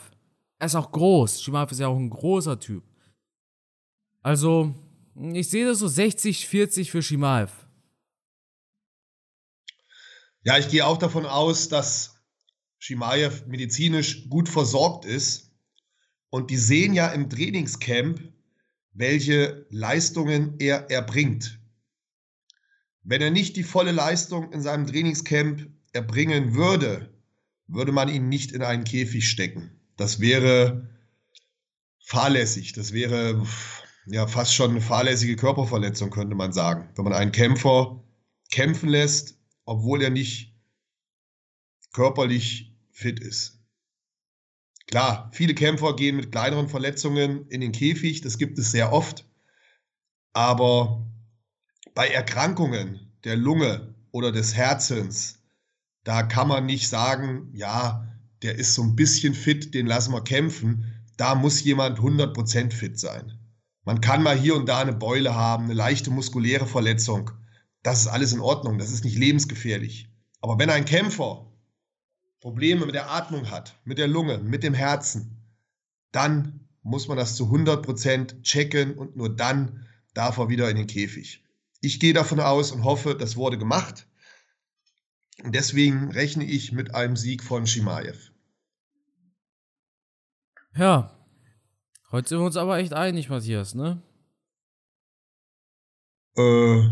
[0.60, 1.42] Er ist auch groß.
[1.42, 2.84] Shimaev ist ja auch ein großer Typ.
[4.22, 4.76] Also,
[5.16, 7.52] ich sehe das so 60, 40 für Shimaev.
[10.44, 12.22] Ja, ich gehe auch davon aus, dass
[12.78, 15.47] Shimaev medizinisch gut versorgt ist.
[16.30, 18.22] Und die sehen ja im Trainingscamp,
[18.94, 21.60] welche Leistungen er erbringt.
[23.04, 27.14] Wenn er nicht die volle Leistung in seinem Trainingscamp erbringen würde,
[27.68, 29.72] würde man ihn nicht in einen Käfig stecken.
[29.96, 30.90] Das wäre
[32.04, 32.74] fahrlässig.
[32.74, 33.46] Das wäre
[34.08, 36.90] ja fast schon eine fahrlässige Körperverletzung, könnte man sagen.
[36.96, 38.04] Wenn man einen Kämpfer
[38.52, 40.54] kämpfen lässt, obwohl er nicht
[41.94, 43.57] körperlich fit ist.
[44.88, 49.26] Klar, viele Kämpfer gehen mit kleineren Verletzungen in den Käfig, das gibt es sehr oft.
[50.34, 51.06] Aber
[51.94, 55.40] bei Erkrankungen der Lunge oder des Herzens,
[56.04, 58.08] da kann man nicht sagen, ja,
[58.44, 60.94] der ist so ein bisschen fit, den lassen wir kämpfen.
[61.18, 63.34] Da muss jemand 100% fit sein.
[63.84, 67.32] Man kann mal hier und da eine Beule haben, eine leichte muskuläre Verletzung.
[67.84, 70.08] Das ist alles in Ordnung, das ist nicht lebensgefährlich.
[70.40, 71.52] Aber wenn ein Kämpfer
[72.40, 75.38] Probleme mit der Atmung hat, mit der Lunge, mit dem Herzen,
[76.12, 80.88] dann muss man das zu 100% checken und nur dann darf er wieder in den
[80.88, 81.44] Käfig.
[81.82, 84.08] Ich gehe davon aus und hoffe, das wurde gemacht.
[85.44, 88.32] Und deswegen rechne ich mit einem Sieg von Shimaev.
[90.76, 91.14] Ja.
[92.12, 94.02] Heute sind wir uns aber echt einig, Matthias, ne?
[96.38, 96.90] Äh,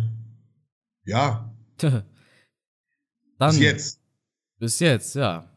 [1.05, 1.55] ja.
[1.77, 2.03] Dann,
[3.51, 4.04] Bis jetzt.
[4.65, 5.47] Bis jetzt, ja.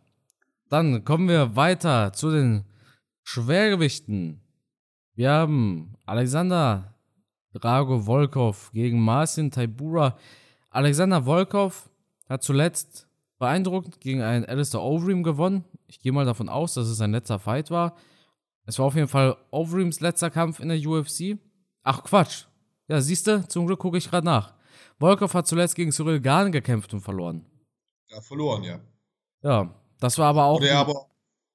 [0.68, 2.66] Dann kommen wir weiter zu den
[3.22, 4.42] Schwergewichten.
[5.14, 6.94] Wir haben Alexander
[7.54, 10.18] Drago Volkov gegen Marcin Taibura.
[10.68, 11.88] Alexander Volkov
[12.28, 15.64] hat zuletzt beeindruckend gegen einen Alistair Overeem gewonnen.
[15.86, 17.96] Ich gehe mal davon aus, dass es sein letzter Fight war.
[18.66, 21.38] Es war auf jeden Fall Overeems letzter Kampf in der UFC.
[21.82, 22.44] Ach Quatsch.
[22.88, 24.52] Ja, siehst du, zum Glück gucke ich gerade nach.
[24.98, 27.46] Volkov hat zuletzt gegen Cyril Gahn gekämpft und verloren.
[28.10, 28.80] Ja, verloren, ja.
[29.42, 30.60] Ja, das war aber auch.
[30.62, 31.06] Er aber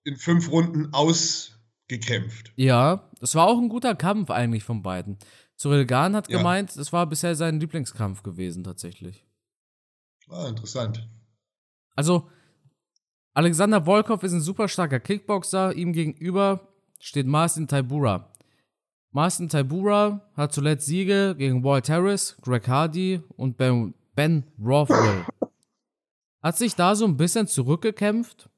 [0.03, 2.51] in fünf Runden ausgekämpft.
[2.55, 5.17] Ja, das war auch ein guter Kampf eigentlich von beiden.
[5.57, 6.37] Cyril Gahn hat ja.
[6.37, 9.25] gemeint, es war bisher sein Lieblingskampf gewesen, tatsächlich.
[10.29, 11.07] Ah, interessant.
[11.95, 12.29] Also,
[13.33, 15.73] Alexander Volkov ist ein super starker Kickboxer.
[15.73, 16.67] Ihm gegenüber
[16.99, 18.29] steht Marcin Taibura.
[19.11, 25.25] Marcin Taibura hat zuletzt Siege gegen Walt Harris, Greg Hardy und Ben, ben Rothwell.
[26.43, 28.49] Hat sich da so ein bisschen zurückgekämpft.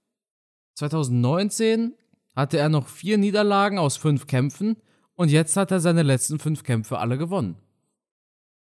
[0.74, 1.94] 2019
[2.36, 4.76] hatte er noch vier Niederlagen aus fünf Kämpfen
[5.14, 7.58] und jetzt hat er seine letzten fünf Kämpfe alle gewonnen.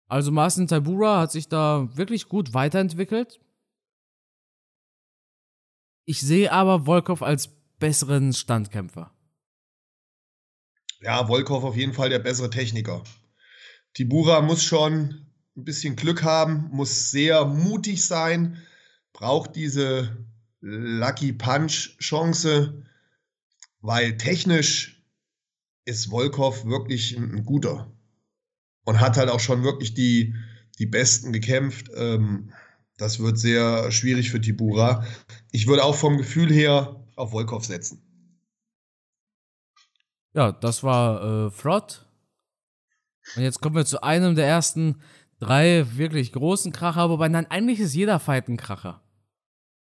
[0.07, 3.39] Also Marcin Taibura hat sich da wirklich gut weiterentwickelt.
[6.05, 7.49] Ich sehe aber Volkov als
[7.79, 9.11] besseren Standkämpfer.
[11.01, 13.03] Ja, Volkov auf jeden Fall der bessere Techniker.
[13.93, 18.61] Tibura muss schon ein bisschen Glück haben, muss sehr mutig sein,
[19.13, 20.25] braucht diese
[20.59, 22.83] Lucky Punch Chance,
[23.81, 25.03] weil technisch
[25.85, 27.91] ist Volkov wirklich ein guter
[28.85, 30.33] und hat halt auch schon wirklich die,
[30.79, 31.89] die Besten gekämpft.
[31.95, 32.53] Ähm,
[32.97, 35.05] das wird sehr schwierig für Tibura.
[35.51, 38.01] Ich würde auch vom Gefühl her auf Volkov setzen.
[40.33, 42.05] Ja, das war äh, flott.
[43.35, 45.01] Und jetzt kommen wir zu einem der ersten
[45.39, 49.02] drei wirklich großen Kracher, wobei nein, eigentlich ist jeder Fight ein Kracher.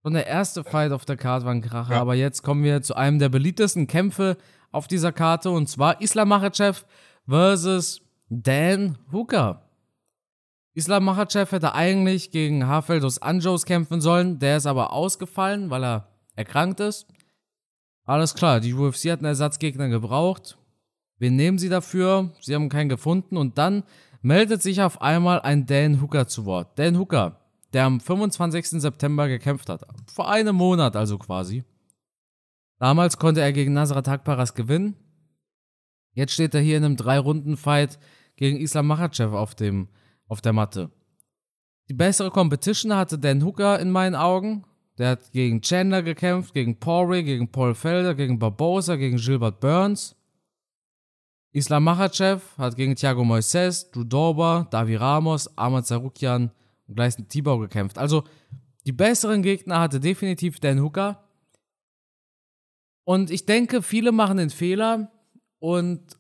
[0.03, 2.01] Und der erste Fight auf der Karte war ein Kracher, ja.
[2.01, 4.37] aber jetzt kommen wir zu einem der beliebtesten Kämpfe
[4.73, 6.85] auf dieser Karte und zwar Islam Makhachev
[7.29, 9.63] versus Dan Hooker.
[10.75, 16.09] Islam Makhachev hätte eigentlich gegen Hafeldos Anjos kämpfen sollen, der ist aber ausgefallen, weil er
[16.35, 17.07] erkrankt ist.
[18.05, 20.59] Alles klar, die UFC hat einen Ersatzgegner gebraucht.
[21.19, 22.31] Wir nehmen sie dafür?
[22.41, 23.85] Sie haben keinen gefunden und dann
[24.23, 26.79] meldet sich auf einmal ein Dan Hooker zu Wort.
[26.79, 27.42] Dan Hooker,
[27.73, 28.81] der am 25.
[28.83, 29.87] September gekämpft hat.
[30.07, 31.65] Vor einem Monat also quasi.
[32.79, 34.97] Damals konnte er gegen Nasrat Akparas gewinnen.
[36.15, 37.99] Jetzt steht er hier in einem Drei-Runden-Fight
[38.37, 39.89] gegen Islam Makhachev auf, dem,
[40.27, 40.91] auf der Matte.
[41.89, 44.65] Die bessere Competition hatte Dan Hooker in meinen Augen.
[44.99, 50.17] Der hat gegen Chandler gekämpft, gegen Poirier, gegen Paul Felder, gegen Barbosa, gegen Gilbert Burns.
[51.53, 56.51] Islam Makhachev hat gegen Thiago Moises, Drew Dober, Davi Ramos, Ahmad Sarukian
[56.95, 57.99] Gleisen Tibau gekämpft.
[57.99, 58.25] Also
[58.87, 61.29] die besseren Gegner hatte definitiv Dan Hooker.
[63.05, 65.11] Und ich denke, viele machen den Fehler
[65.59, 66.17] und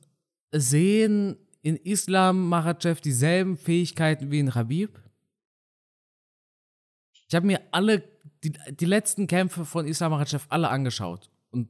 [0.52, 4.98] sehen in Islam Makhachev dieselben Fähigkeiten wie in Habib.
[7.28, 8.02] Ich habe mir alle,
[8.44, 11.30] die, die letzten Kämpfe von Islam Makhachev alle angeschaut.
[11.50, 11.68] Und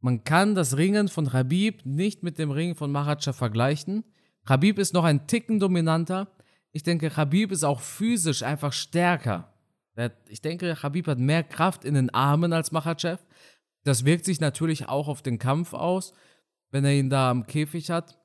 [0.00, 4.04] man kann das Ringen von Habib nicht mit dem Ringen von Makhachev vergleichen.
[4.44, 6.28] Khabib ist noch ein Ticken dominanter.
[6.72, 9.52] Ich denke, Khabib ist auch physisch einfach stärker.
[10.28, 13.22] Ich denke, Khabib hat mehr Kraft in den Armen als Machachev.
[13.84, 16.12] Das wirkt sich natürlich auch auf den Kampf aus,
[16.70, 18.18] wenn er ihn da am Käfig hat.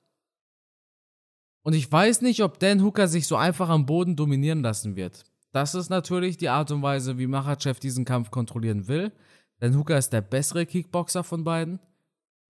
[1.64, 5.24] Und ich weiß nicht, ob Dan Hooker sich so einfach am Boden dominieren lassen wird.
[5.52, 9.12] Das ist natürlich die Art und Weise, wie Machachev diesen Kampf kontrollieren will.
[9.60, 11.80] Dan Hooker ist der bessere Kickboxer von beiden.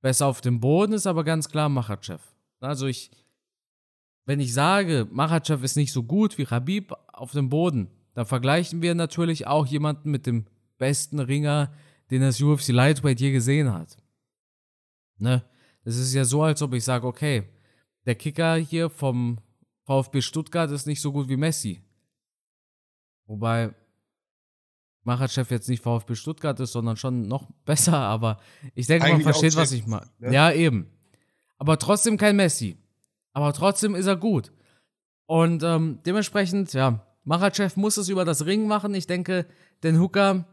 [0.02, 2.22] Besser auf dem Boden ist aber ganz klar Machachev.
[2.60, 3.12] Also ich,
[4.26, 8.82] wenn ich sage, Machachev ist nicht so gut wie Khabib auf dem Boden, dann vergleichen
[8.82, 10.46] wir natürlich auch jemanden mit dem
[10.78, 11.72] besten Ringer,
[12.12, 13.98] den das UFC Lightweight je gesehen hat.
[15.18, 15.44] Ne?
[15.84, 17.44] Das ist ja so, als ob ich sage, okay,
[18.06, 19.40] der Kicker hier vom
[19.84, 21.82] VfB Stuttgart ist nicht so gut wie Messi.
[23.28, 23.74] Wobei
[25.04, 28.40] Macherchef jetzt nicht VfB Stuttgart ist, sondern schon noch besser, aber
[28.74, 30.10] ich denke, Eigentlich man versteht, was ich meine.
[30.20, 30.34] Ne?
[30.34, 30.90] Ja, eben.
[31.58, 32.78] Aber trotzdem kein Messi.
[33.36, 34.54] Aber trotzdem ist er gut.
[35.26, 38.96] Und ähm, dementsprechend, ja, Machachev muss es über das Ring machen.
[38.96, 39.46] Ich denke,
[39.84, 40.46] den Hooker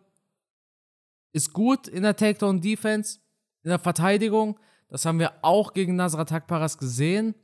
[1.32, 3.20] ist gut in der Takedown-Defense,
[3.62, 4.58] in der Verteidigung.
[4.88, 7.36] Das haben wir auch gegen Nasrat Akparas gesehen.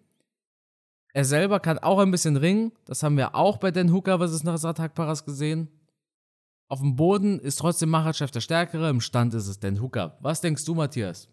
[1.14, 2.72] Er selber kann auch ein bisschen ringen.
[2.84, 5.68] Das haben wir auch bei Den Hooker versus Nasrat Akparas gesehen.
[6.66, 10.18] Auf dem Boden ist trotzdem Machachev der Stärkere, im Stand ist es Den Hooker.
[10.20, 11.28] Was denkst du, Matthias?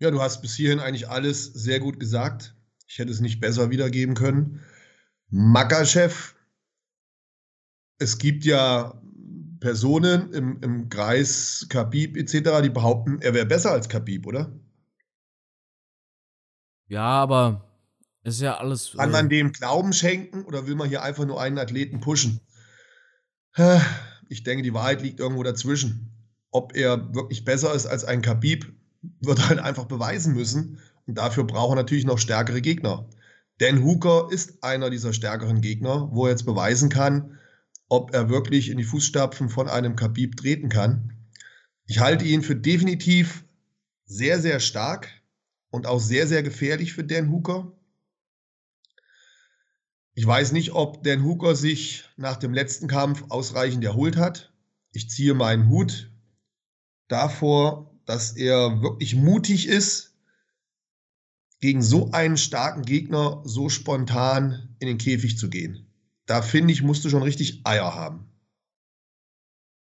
[0.00, 2.53] Ja, du hast bis hierhin eigentlich alles sehr gut gesagt.
[2.86, 4.60] Ich hätte es nicht besser wiedergeben können.
[5.30, 6.34] Makachev,
[7.98, 9.00] es gibt ja
[9.60, 14.52] Personen im, im Kreis Khabib etc., die behaupten, er wäre besser als Khabib, oder?
[16.86, 17.64] Ja, aber
[18.22, 18.92] ist ja alles.
[18.96, 22.40] Kann man äh, dem Glauben schenken oder will man hier einfach nur einen Athleten pushen?
[24.28, 26.10] Ich denke, die Wahrheit liegt irgendwo dazwischen.
[26.50, 28.72] Ob er wirklich besser ist als ein Khabib,
[29.20, 30.80] wird er halt einfach beweisen müssen.
[31.06, 33.08] Und dafür braucht er natürlich noch stärkere Gegner.
[33.58, 37.38] Dan Hooker ist einer dieser stärkeren Gegner, wo er jetzt beweisen kann,
[37.88, 41.28] ob er wirklich in die Fußstapfen von einem Khabib treten kann.
[41.86, 43.44] Ich halte ihn für definitiv
[44.06, 45.08] sehr, sehr stark
[45.70, 47.72] und auch sehr, sehr gefährlich für Dan Hooker.
[50.14, 54.52] Ich weiß nicht, ob Dan Hooker sich nach dem letzten Kampf ausreichend erholt hat.
[54.92, 56.10] Ich ziehe meinen Hut
[57.08, 60.13] davor, dass er wirklich mutig ist,
[61.64, 65.90] gegen so einen starken Gegner so spontan in den Käfig zu gehen.
[66.26, 68.30] Da finde ich, musst du schon richtig Eier haben.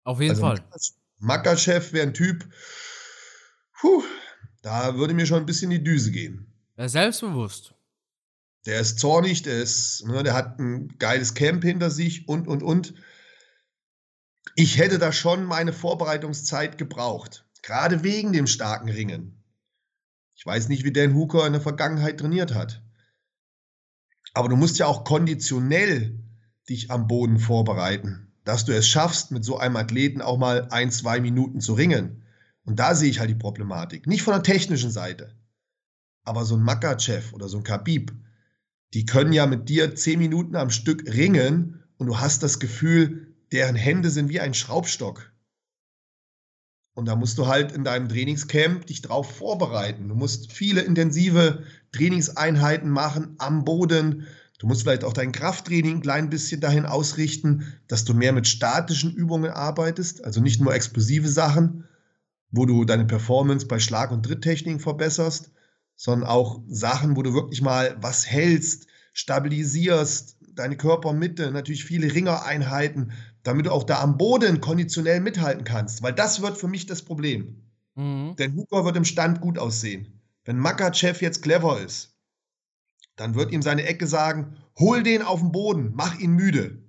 [0.03, 0.63] Auf jeden also, Fall.
[1.17, 2.47] Makachev wäre ein Typ,
[3.81, 4.03] puh,
[4.61, 6.53] da würde mir schon ein bisschen die Düse gehen.
[6.75, 7.73] Er ist selbstbewusst.
[8.67, 12.61] Der ist zornig, der ist, ne, der hat ein geiles Camp hinter sich und und
[12.61, 12.93] und.
[14.53, 19.42] Ich hätte da schon meine Vorbereitungszeit gebraucht, gerade wegen dem starken Ringen.
[20.43, 22.83] Ich weiß nicht, wie Dan Hooker in der Vergangenheit trainiert hat.
[24.33, 26.19] Aber du musst ja auch konditionell
[26.67, 30.91] dich am Boden vorbereiten, dass du es schaffst, mit so einem Athleten auch mal ein,
[30.91, 32.25] zwei Minuten zu ringen.
[32.65, 34.05] Und da sehe ich halt die Problematik.
[34.05, 35.33] Nicht von der technischen Seite.
[36.25, 38.11] Aber so ein Makachev oder so ein Khabib,
[38.93, 43.33] die können ja mit dir zehn Minuten am Stück ringen und du hast das Gefühl,
[43.53, 45.32] deren Hände sind wie ein Schraubstock.
[46.95, 50.07] Und da musst du halt in deinem Trainingscamp dich drauf vorbereiten.
[50.09, 54.27] Du musst viele intensive Trainingseinheiten machen am Boden.
[54.59, 58.47] Du musst vielleicht auch dein Krafttraining ein klein bisschen dahin ausrichten, dass du mehr mit
[58.47, 61.85] statischen Übungen arbeitest, also nicht nur explosive Sachen,
[62.51, 65.51] wo du deine Performance bei Schlag- und Tritttechniken verbesserst,
[65.95, 73.11] sondern auch Sachen, wo du wirklich mal was hältst, stabilisierst, deine Körpermitte, natürlich viele Ringereinheiten,
[73.43, 76.01] damit du auch da am Boden konditionell mithalten kannst.
[76.01, 77.63] Weil das wird für mich das Problem.
[77.95, 78.35] Mhm.
[78.37, 80.21] Denn Hooker wird im Stand gut aussehen.
[80.45, 82.15] Wenn Makachev jetzt clever ist,
[83.15, 86.83] dann wird ihm seine Ecke sagen, hol den auf den Boden, mach ihn müde.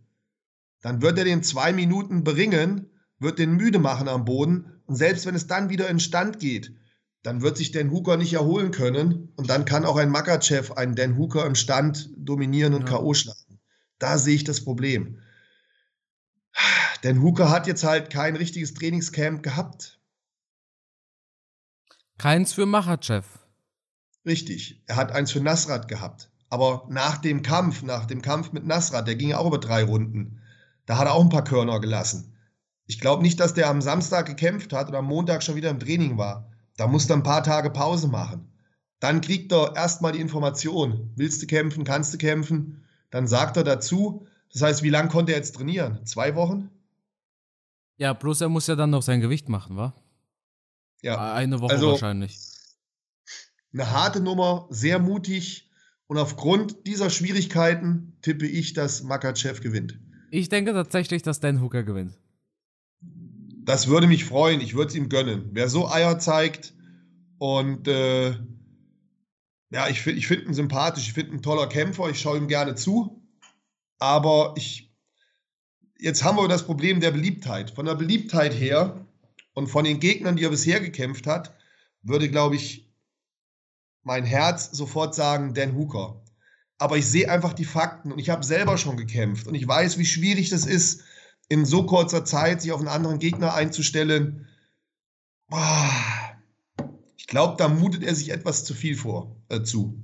[0.80, 5.26] Dann wird er den zwei Minuten beringen, wird den müde machen am Boden und selbst
[5.26, 6.74] wenn es dann wieder in Stand geht,
[7.22, 10.94] dann wird sich Dan Hooker nicht erholen können und dann kann auch ein Makachev einen
[10.94, 12.98] Dan Hooker im Stand dominieren und ja.
[12.98, 13.14] K.O.
[13.14, 13.60] schlagen.
[13.98, 15.18] Da sehe ich das Problem.
[17.02, 20.00] Dan Hooker hat jetzt halt kein richtiges Trainingscamp gehabt.
[22.18, 23.26] Keins für Machachev.
[24.24, 24.82] Richtig.
[24.86, 26.30] Er hat eins für Nasrat gehabt.
[26.48, 29.82] Aber nach dem Kampf, nach dem Kampf mit Nasrat, der ging ja auch über drei
[29.82, 30.40] Runden,
[30.86, 32.36] da hat er auch ein paar Körner gelassen.
[32.86, 35.80] Ich glaube nicht, dass der am Samstag gekämpft hat oder am Montag schon wieder im
[35.80, 36.50] Training war.
[36.76, 38.52] Da musst du ein paar Tage Pause machen.
[39.00, 41.12] Dann kriegt er erstmal die Information.
[41.16, 41.84] Willst du kämpfen?
[41.84, 42.84] Kannst du kämpfen?
[43.10, 44.26] Dann sagt er dazu.
[44.54, 46.06] Das heißt, wie lange konnte er jetzt trainieren?
[46.06, 46.70] Zwei Wochen?
[47.96, 49.94] Ja, bloß er muss ja dann noch sein Gewicht machen, wa?
[51.02, 51.34] Ja.
[51.34, 52.38] Eine Woche also, wahrscheinlich.
[53.72, 55.70] Eine harte Nummer, sehr mutig.
[56.06, 59.98] Und aufgrund dieser Schwierigkeiten tippe ich, dass Makachev gewinnt.
[60.30, 62.16] Ich denke tatsächlich, dass Dan Hooker gewinnt.
[63.00, 64.60] Das würde mich freuen.
[64.60, 65.50] Ich würde es ihm gönnen.
[65.52, 66.74] Wer so Eier zeigt
[67.38, 68.36] und äh,
[69.70, 71.08] ja, ich finde ich find ihn sympathisch.
[71.08, 72.08] Ich finde ihn ein toller Kämpfer.
[72.08, 73.23] Ich schaue ihm gerne zu.
[73.98, 74.92] Aber ich,
[75.98, 77.70] jetzt haben wir das Problem der Beliebtheit.
[77.70, 79.06] Von der Beliebtheit her
[79.54, 81.54] und von den Gegnern, die er bisher gekämpft hat,
[82.02, 82.92] würde, glaube ich,
[84.02, 86.22] mein Herz sofort sagen, Dan Hooker.
[86.78, 89.96] Aber ich sehe einfach die Fakten und ich habe selber schon gekämpft und ich weiß,
[89.98, 91.02] wie schwierig das ist,
[91.48, 94.48] in so kurzer Zeit sich auf einen anderen Gegner einzustellen.
[97.16, 100.02] Ich glaube, da mutet er sich etwas zu viel vor, äh, zu.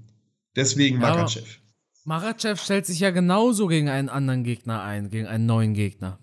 [0.56, 1.59] Deswegen Makachev.
[2.04, 6.18] Makachev stellt sich ja genauso gegen einen anderen Gegner ein, gegen einen neuen Gegner.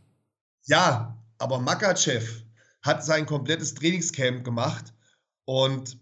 [0.63, 2.43] Ja, aber Makachev
[2.81, 4.93] hat sein komplettes Trainingscamp gemacht
[5.45, 5.97] und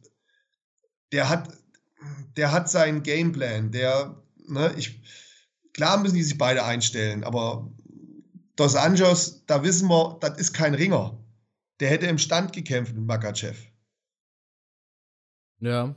[1.11, 1.49] der hat,
[2.37, 3.71] der hat seinen Gameplan.
[3.71, 5.01] Der, ne, ich,
[5.73, 7.71] klar müssen die sich beide einstellen, aber
[8.55, 11.17] Dos Anjos, da wissen wir, das ist kein Ringer.
[11.81, 13.57] Der hätte im Stand gekämpft mit Makachev.
[15.59, 15.95] Ja.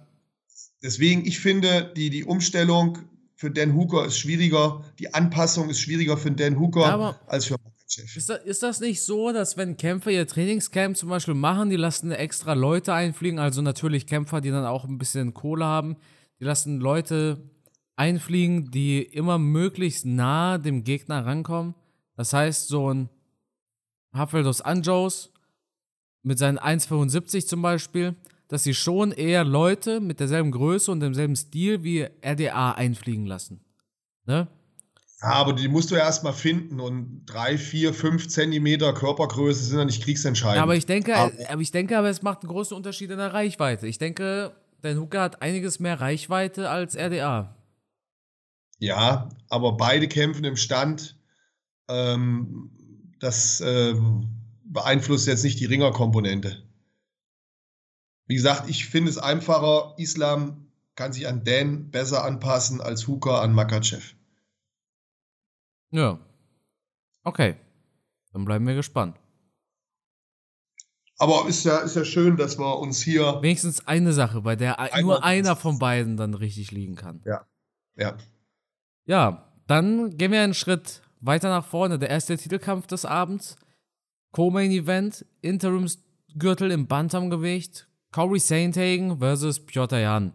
[0.83, 2.99] Deswegen, ich finde, die, die Umstellung
[3.39, 7.55] für Dan Hooker ist schwieriger, die Anpassung ist schwieriger für Dan Hooker Aber als für
[7.55, 8.17] Makachev.
[8.17, 11.77] Ist das, ist das nicht so, dass wenn Kämpfer ihr Trainingscamp zum Beispiel machen, die
[11.77, 15.99] lassen extra Leute einfliegen, also natürlich Kämpfer, die dann auch ein bisschen Kohle haben,
[16.41, 17.49] die lassen Leute
[17.95, 21.77] einfliegen, die immer möglichst nah dem Gegner rankommen?
[22.17, 23.09] Das heißt, so ein
[24.13, 25.33] dos Anjos
[26.25, 28.17] mit seinen 1,75 zum Beispiel,
[28.49, 33.61] dass sie schon eher Leute mit derselben Größe und demselben Stil wie RDA einfliegen lassen.
[34.27, 34.49] Ne?
[35.21, 39.79] Ja, aber die musst du ja erstmal finden und drei, vier, fünf Zentimeter Körpergröße sind
[39.79, 40.57] ja nicht kriegsentscheidend.
[40.57, 43.19] Ja, aber ich denke, aber, aber ich denke, aber es macht einen großen Unterschied in
[43.19, 43.87] der Reichweite.
[43.87, 47.57] Ich denke, dein Hooker hat einiges mehr Reichweite als RDA.
[48.79, 51.17] Ja, aber beide kämpfen im Stand
[51.89, 52.71] ähm,
[53.19, 53.95] das äh,
[54.65, 56.63] beeinflusst jetzt nicht die Ringerkomponente.
[58.29, 63.41] Wie gesagt, ich finde es einfacher, Islam kann sich an Dan besser anpassen als Hooker
[63.41, 64.15] an Makachev.
[65.91, 66.19] Ja.
[67.25, 67.57] Okay.
[68.33, 69.17] Dann bleiben wir gespannt.
[71.17, 73.39] Aber ist ja, ist ja schön, dass wir uns hier.
[73.43, 77.23] Wenigstens eine Sache, bei der nur einer von beiden dann richtig liegen kann.
[77.25, 77.47] Ja.
[77.97, 78.17] Ja.
[79.07, 83.57] Ja, dann gehen wir einen Schritt weiter nach vorne, der erste Titelkampf des Abends.
[84.33, 90.33] Co-Main Event, Interimsgürtel im Bantamgewicht, Corey Sainthagen versus Piotr Jan.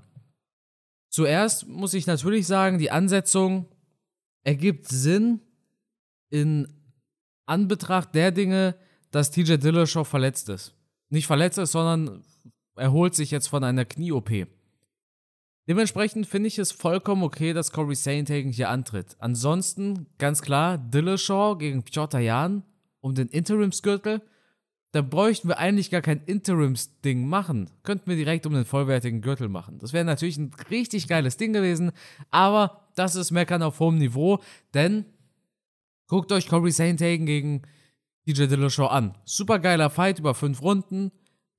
[1.10, 3.68] Zuerst muss ich natürlich sagen, die Ansetzung
[4.44, 5.42] ergibt Sinn
[6.30, 6.68] in
[7.46, 8.76] Anbetracht der Dinge,
[9.12, 10.76] dass TJ Dillashaw verletzt ist.
[11.10, 12.24] Nicht verletzt ist, sondern
[12.76, 14.48] erholt sich jetzt von einer Knie-OP.
[15.68, 19.16] Dementsprechend finde ich es vollkommen okay, dass Corey Sainthagen hier antritt.
[19.20, 22.64] Ansonsten, ganz klar, Dillashaw gegen Piotr Jan
[23.00, 24.22] um den Interimsgürtel.
[24.94, 27.70] Da bräuchten wir eigentlich gar kein Interims-Ding machen.
[27.84, 29.80] Könnten wir direkt um den vollwertigen Gürtel machen.
[29.80, 31.92] Das wäre natürlich ein richtig geiles Ding gewesen,
[32.32, 34.40] aber das ist Meckern auf hohem Niveau,
[34.74, 35.06] denn
[36.08, 37.64] guckt euch Corey Sainthagen gegen
[38.26, 39.18] DJ Dillashaw an.
[39.26, 41.12] Super geiler Fight über fünf Runden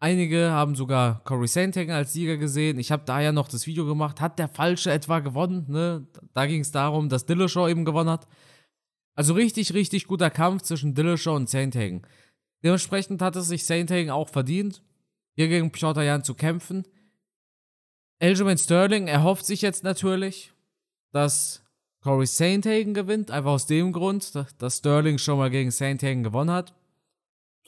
[0.04, 2.78] Einige haben sogar Corey Sandhagen als Sieger gesehen.
[2.78, 4.20] Ich habe da ja noch das Video gemacht.
[4.20, 5.64] Hat der Falsche etwa gewonnen?
[5.68, 6.06] Ne?
[6.34, 8.28] Da ging es darum, dass Dillashaw eben gewonnen hat.
[9.14, 12.02] Also richtig, richtig guter Kampf zwischen Dillashaw und Sandhagen.
[12.64, 14.82] Dementsprechend hat es sich Sandhagen auch verdient,
[15.36, 16.84] hier gegen Piotr Jan zu kämpfen.
[18.20, 20.52] Aljamain Sterling erhofft sich jetzt natürlich,
[21.12, 21.62] dass
[22.00, 26.74] Corey Sandhagen gewinnt, einfach aus dem Grund, dass Sterling schon mal gegen Sandhagen gewonnen hat.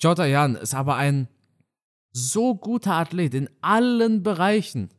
[0.01, 1.29] Piotr Jan ist aber ein
[2.13, 4.91] so guter Athlet in allen Bereichen,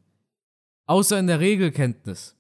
[0.86, 2.36] außer in der Regelkenntnis,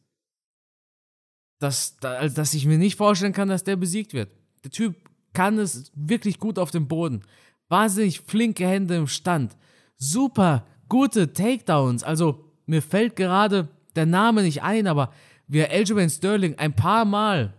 [1.59, 4.31] dass, dass ich mir nicht vorstellen kann, dass der besiegt wird.
[4.63, 4.95] Der Typ
[5.33, 7.23] kann es wirklich gut auf dem Boden.
[7.69, 9.57] Wahnsinnig flinke Hände im Stand.
[9.97, 12.03] Super gute Takedowns.
[12.03, 15.11] Also mir fällt gerade der Name nicht ein, aber
[15.47, 17.53] wie er Aljamain Sterling ein paar Mal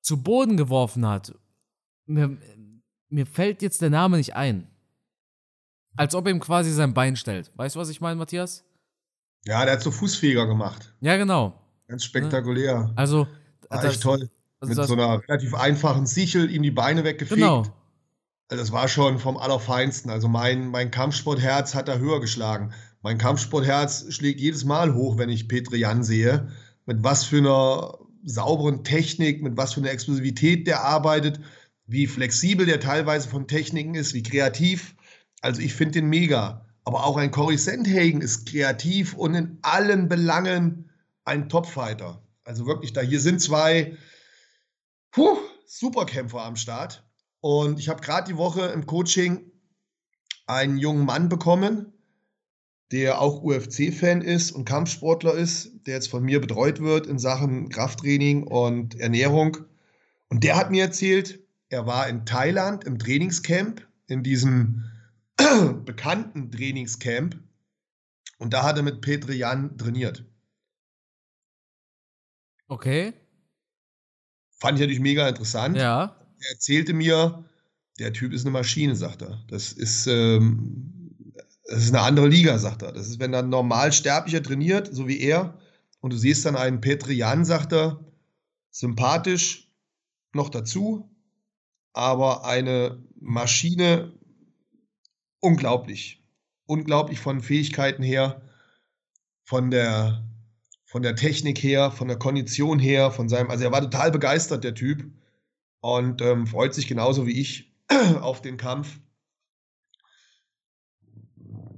[0.00, 1.34] zu Boden geworfen hat.
[2.06, 2.36] Mir,
[3.08, 4.68] mir fällt jetzt der Name nicht ein.
[5.96, 7.50] Als ob er ihm quasi sein Bein stellt.
[7.56, 8.64] Weißt du, was ich meine, Matthias?
[9.46, 10.94] Ja, der hat so Fußfeger gemacht.
[11.00, 11.58] Ja, genau.
[11.88, 12.92] Ganz spektakulär.
[12.96, 13.26] Also,
[13.68, 14.28] War das, echt toll.
[14.60, 17.36] Also Mit so einer relativ einfachen Sichel ihm die Beine weggefegt.
[17.36, 17.64] Genau.
[18.48, 20.10] Also das war schon vom Allerfeinsten.
[20.10, 22.72] Also mein, mein Kampfsportherz hat da höher geschlagen.
[23.02, 26.48] Mein Kampfsportherz schlägt jedes Mal hoch, wenn ich Petri Jan sehe.
[26.86, 31.40] Mit was für einer sauberen Technik, mit was für einer Explosivität der arbeitet,
[31.86, 34.94] wie flexibel der teilweise von Techniken ist, wie kreativ.
[35.40, 36.66] Also ich finde den mega.
[36.84, 40.90] Aber auch ein Corey Sandhagen ist kreativ und in allen Belangen
[41.24, 42.22] ein Topfighter.
[42.44, 43.96] Also wirklich, da hier sind zwei
[45.10, 45.36] puh,
[45.66, 47.05] Superkämpfer am Start.
[47.46, 49.52] Und ich habe gerade die Woche im Coaching
[50.48, 51.92] einen jungen Mann bekommen,
[52.90, 57.68] der auch UFC-Fan ist und Kampfsportler ist, der jetzt von mir betreut wird in Sachen
[57.68, 59.58] Krafttraining und Ernährung.
[60.28, 61.38] Und der hat mir erzählt,
[61.68, 64.82] er war in Thailand im Trainingscamp, in diesem
[65.84, 67.38] bekannten Trainingscamp.
[68.38, 70.24] Und da hat er mit Petr Jan trainiert.
[72.66, 73.12] Okay.
[74.50, 75.76] Fand ich natürlich mega interessant.
[75.76, 76.25] Ja.
[76.46, 77.44] Er erzählte mir,
[77.98, 79.42] der Typ ist eine Maschine, sagt er.
[79.48, 81.12] Das ist, ähm,
[81.64, 82.92] das ist eine andere Liga, sagt er.
[82.92, 85.58] Das ist, wenn ein normal Sterblicher trainiert, so wie er,
[86.00, 88.04] und du siehst dann einen Petr Jan, sagt er,
[88.70, 89.68] sympathisch
[90.32, 91.10] noch dazu,
[91.92, 94.12] aber eine Maschine,
[95.40, 96.22] unglaublich.
[96.66, 98.42] Unglaublich von Fähigkeiten her,
[99.44, 100.24] von der,
[100.84, 104.62] von der Technik her, von der Kondition her, von seinem, also er war total begeistert,
[104.62, 105.10] der Typ,
[105.86, 107.72] und ähm, freut sich genauso wie ich
[108.20, 108.98] auf den Kampf.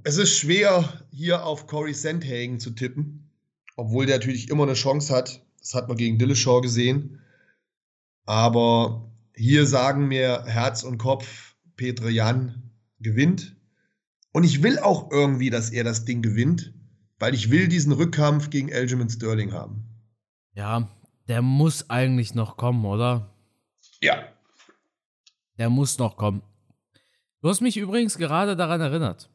[0.03, 3.29] Es ist schwer, hier auf Corey Sandhagen zu tippen,
[3.75, 5.45] obwohl der natürlich immer eine Chance hat.
[5.59, 7.21] Das hat man gegen Dillashaw gesehen.
[8.25, 13.55] Aber hier sagen mir Herz und Kopf, Petre Jan gewinnt.
[14.31, 16.73] Und ich will auch irgendwie, dass er das Ding gewinnt,
[17.19, 19.83] weil ich will diesen Rückkampf gegen Aljamain Sterling haben.
[20.53, 20.89] Ja,
[21.27, 23.35] der muss eigentlich noch kommen, oder?
[24.01, 24.27] Ja.
[25.57, 26.41] Der muss noch kommen.
[27.41, 29.29] Du hast mich übrigens gerade daran erinnert,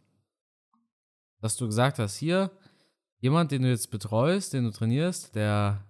[1.40, 2.50] dass du gesagt hast, hier,
[3.18, 5.86] jemand, den du jetzt betreust, den du trainierst, der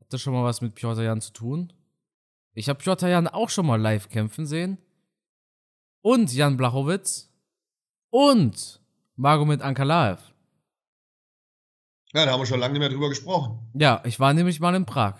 [0.00, 1.72] hatte schon mal was mit Piotr Jan zu tun.
[2.54, 4.78] Ich habe Piotr Jan auch schon mal live kämpfen sehen.
[6.00, 7.32] Und Jan Blachowitz.
[8.10, 8.80] Und
[9.16, 10.22] Magomed Ankalaev.
[12.14, 13.58] Ja, da haben wir schon lange nicht mehr drüber gesprochen.
[13.74, 15.18] Ja, ich war nämlich mal in Prag.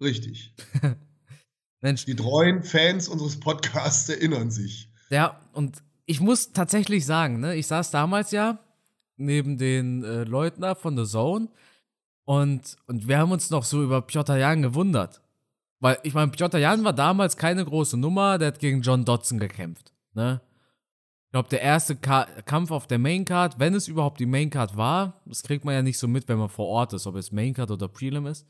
[0.00, 0.54] Richtig.
[1.80, 2.04] Mensch.
[2.04, 4.90] Die treuen Fans unseres Podcasts erinnern sich.
[5.10, 8.58] Ja, und ich muss tatsächlich sagen, ne, ich saß damals ja
[9.16, 11.48] neben den äh, Leuten von The Zone
[12.24, 15.20] und, und wir haben uns noch so über Piotr Jan gewundert.
[15.80, 19.38] Weil, ich meine, Piotr Jan war damals keine große Nummer, der hat gegen John Dodson
[19.38, 20.40] gekämpft, ne?
[21.26, 25.22] Ich glaube, der erste Ka Kampf auf der Maincard, wenn es überhaupt die Maincard war,
[25.26, 27.70] das kriegt man ja nicht so mit, wenn man vor Ort ist, ob es Maincard
[27.70, 28.46] oder Prelim ist.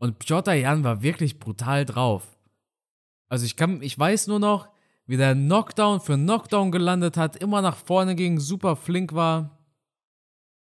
[0.00, 2.38] Und Piotr Jan war wirklich brutal drauf.
[3.28, 4.70] Also ich kann, ich weiß nur noch,
[5.06, 9.58] wie der Knockdown für Knockdown gelandet hat, immer nach vorne ging, super flink war.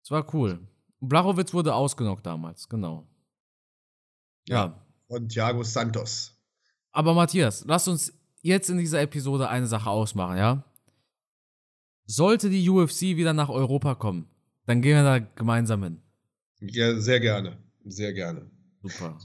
[0.04, 0.60] Es war cool.
[1.02, 3.08] Blachowitz wurde ausgenockt damals, genau.
[4.48, 4.84] Ja.
[5.06, 6.36] Und Thiago Santos.
[6.92, 8.12] Aber Matthias, lass uns
[8.42, 10.64] jetzt in dieser Episode eine Sache ausmachen, ja?
[12.08, 14.28] Sollte die UFC wieder nach Europa kommen,
[14.66, 16.02] dann gehen wir da gemeinsam hin.
[16.60, 17.58] Ja, sehr gerne.
[17.86, 18.50] Sehr gerne.
[18.82, 19.18] Super.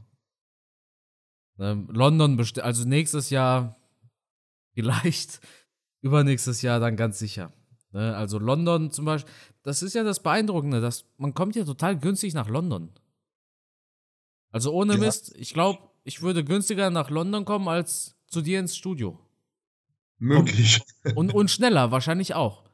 [1.59, 3.76] Ähm, London, also nächstes Jahr
[4.74, 5.40] vielleicht,
[6.00, 7.53] übernächstes Jahr dann ganz sicher.
[7.92, 8.16] Ne?
[8.16, 9.32] Also London zum Beispiel,
[9.62, 12.92] das ist ja das Beeindruckende, dass man kommt ja total günstig nach London.
[14.50, 14.98] Also ohne ja.
[14.98, 19.18] Mist, ich glaube, ich würde günstiger nach London kommen als zu dir ins Studio.
[20.18, 20.80] Möglich.
[21.05, 22.64] Und, und, und schneller, wahrscheinlich auch.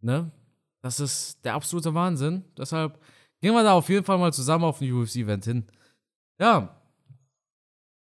[0.00, 0.30] Ne?
[0.82, 2.44] Das ist der absolute Wahnsinn.
[2.56, 3.00] Deshalb
[3.40, 5.64] gehen wir da auf jeden Fall mal zusammen auf ein UFC-Event hin.
[6.38, 6.76] Ja.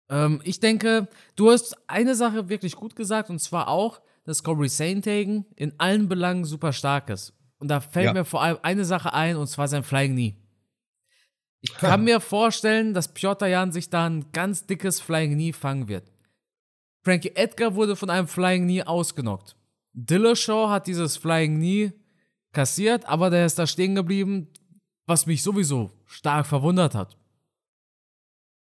[0.10, 4.70] Ähm, ich denke, du hast eine Sache wirklich gut gesagt, und zwar auch, dass Corey
[4.70, 7.34] Saintagen in allen Belangen super stark ist.
[7.60, 8.14] Und da fällt ja.
[8.14, 10.36] mir vor allem eine Sache ein, und zwar sein Flying Knee.
[11.62, 15.88] Ich kann mir vorstellen, dass Piotr Jan sich da ein ganz dickes Flying Knee fangen
[15.88, 16.12] wird.
[17.04, 19.56] Frankie Edgar wurde von einem Flying Knee ausgenockt.
[19.94, 21.94] Dillashaw hat dieses Flying Knee
[22.52, 24.50] kassiert, aber der ist da stehen geblieben,
[25.08, 27.18] was mich sowieso stark verwundert hat.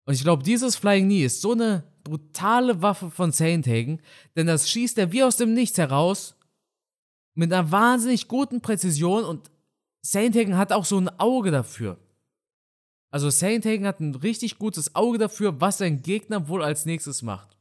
[0.05, 4.01] Und ich glaube, dieses Flying Knee ist so eine brutale Waffe von Sainthagen,
[4.35, 6.35] denn das schießt er wie aus dem Nichts heraus
[7.33, 9.49] mit einer wahnsinnig guten Präzision und
[10.01, 11.97] Sainthagen hat auch so ein Auge dafür.
[13.09, 17.57] Also Sainthagen hat ein richtig gutes Auge dafür, was sein Gegner wohl als nächstes macht.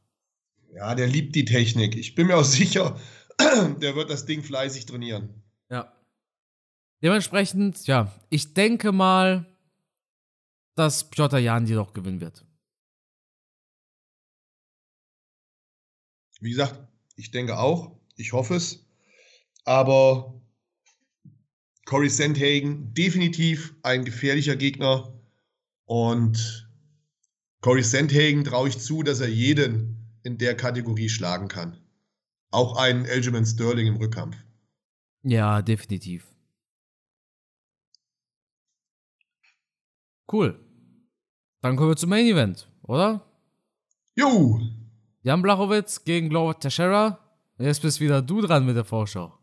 [0.73, 1.95] Ja, der liebt die Technik.
[1.95, 2.99] Ich bin mir auch sicher,
[3.39, 5.42] der wird das Ding fleißig trainieren.
[7.03, 9.45] Dementsprechend, ja, ich denke mal,
[10.75, 12.45] dass Piotr Jan jedoch gewinnen wird.
[16.39, 16.87] Wie gesagt,
[17.17, 18.85] ich denke auch, ich hoffe es.
[19.65, 20.41] Aber
[21.85, 25.13] Corey Sandhagen definitiv ein gefährlicher Gegner.
[25.85, 26.69] Und
[27.59, 31.77] Corey Sandhagen traue ich zu, dass er jeden in der Kategorie schlagen kann.
[32.51, 34.37] Auch einen Elgin Sterling im Rückkampf.
[35.23, 36.32] Ja, definitiv.
[40.31, 40.59] Cool.
[41.61, 43.25] Dann kommen wir zum Main Event, oder?
[44.15, 44.59] Jo!
[45.21, 47.19] Jan Blachowitz gegen Glover Teixeira.
[47.57, 49.37] Jetzt bist wieder du dran mit der Vorschau.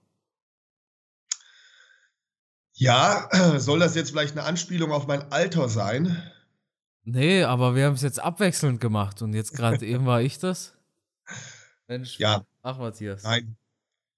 [2.75, 3.29] Ja,
[3.59, 6.23] soll das jetzt vielleicht eine Anspielung auf mein Alter sein?
[7.05, 10.77] Nee, aber wir haben es jetzt abwechselnd gemacht und jetzt gerade eben war ich das.
[11.89, 12.19] Mensch.
[12.19, 12.45] Ja.
[12.63, 13.23] Ach, Matthias.
[13.23, 13.57] Nein.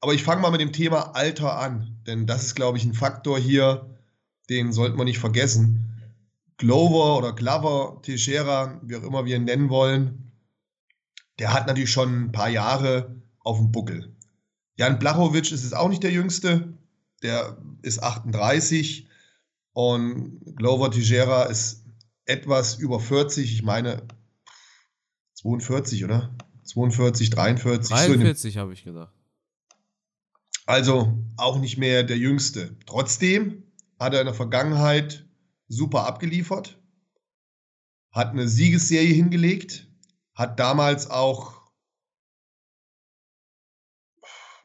[0.01, 2.95] Aber ich fange mal mit dem Thema Alter an, denn das ist, glaube ich, ein
[2.95, 3.99] Faktor hier,
[4.51, 5.92] den sollten wir nicht vergessen.
[6.63, 10.31] Glover oder Glover, Teixeira, wie auch immer wir ihn nennen wollen,
[11.41, 14.15] der hat natürlich schon ein paar Jahre auf dem Buckel.
[14.77, 16.79] Jan Blachowicz ist es auch nicht der Jüngste,
[17.25, 19.09] der ist 38
[19.73, 21.85] und Glover Teixeira ist
[22.27, 24.07] etwas über 40, ich meine
[25.35, 26.33] 42, oder?
[26.63, 27.91] 42, 43.
[27.91, 29.13] 43 so habe ich gedacht.
[30.67, 32.77] Also auch nicht mehr der Jüngste.
[32.87, 33.65] Trotzdem
[33.99, 35.27] hat er in der Vergangenheit
[35.73, 36.79] super abgeliefert,
[38.11, 39.89] hat eine Siegesserie hingelegt,
[40.35, 41.63] hat damals auch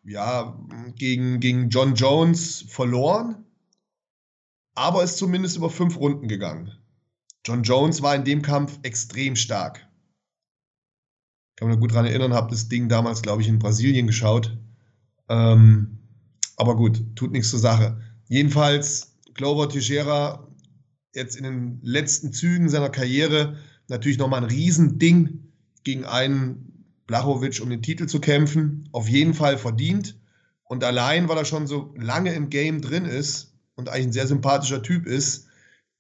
[0.04, 0.58] ja,
[0.96, 3.46] gegen, gegen John Jones verloren,
[4.76, 6.78] aber ist zumindest über fünf Runden gegangen.
[7.46, 9.88] John Jones war in dem Kampf extrem stark.
[11.56, 14.58] Kann mich gut daran erinnern, habe das Ding damals, glaube ich, in Brasilien geschaut.
[15.30, 16.00] Ähm,
[16.58, 18.02] aber gut, tut nichts zur Sache.
[18.28, 20.47] Jedenfalls, Glover Teixeira
[21.18, 23.58] jetzt in den letzten Zügen seiner Karriere
[23.90, 25.52] natürlich nochmal ein Riesending
[25.84, 28.88] gegen einen Blachowicz um den Titel zu kämpfen.
[28.92, 30.16] Auf jeden Fall verdient.
[30.64, 34.28] Und allein, weil er schon so lange im Game drin ist und eigentlich ein sehr
[34.28, 35.48] sympathischer Typ ist,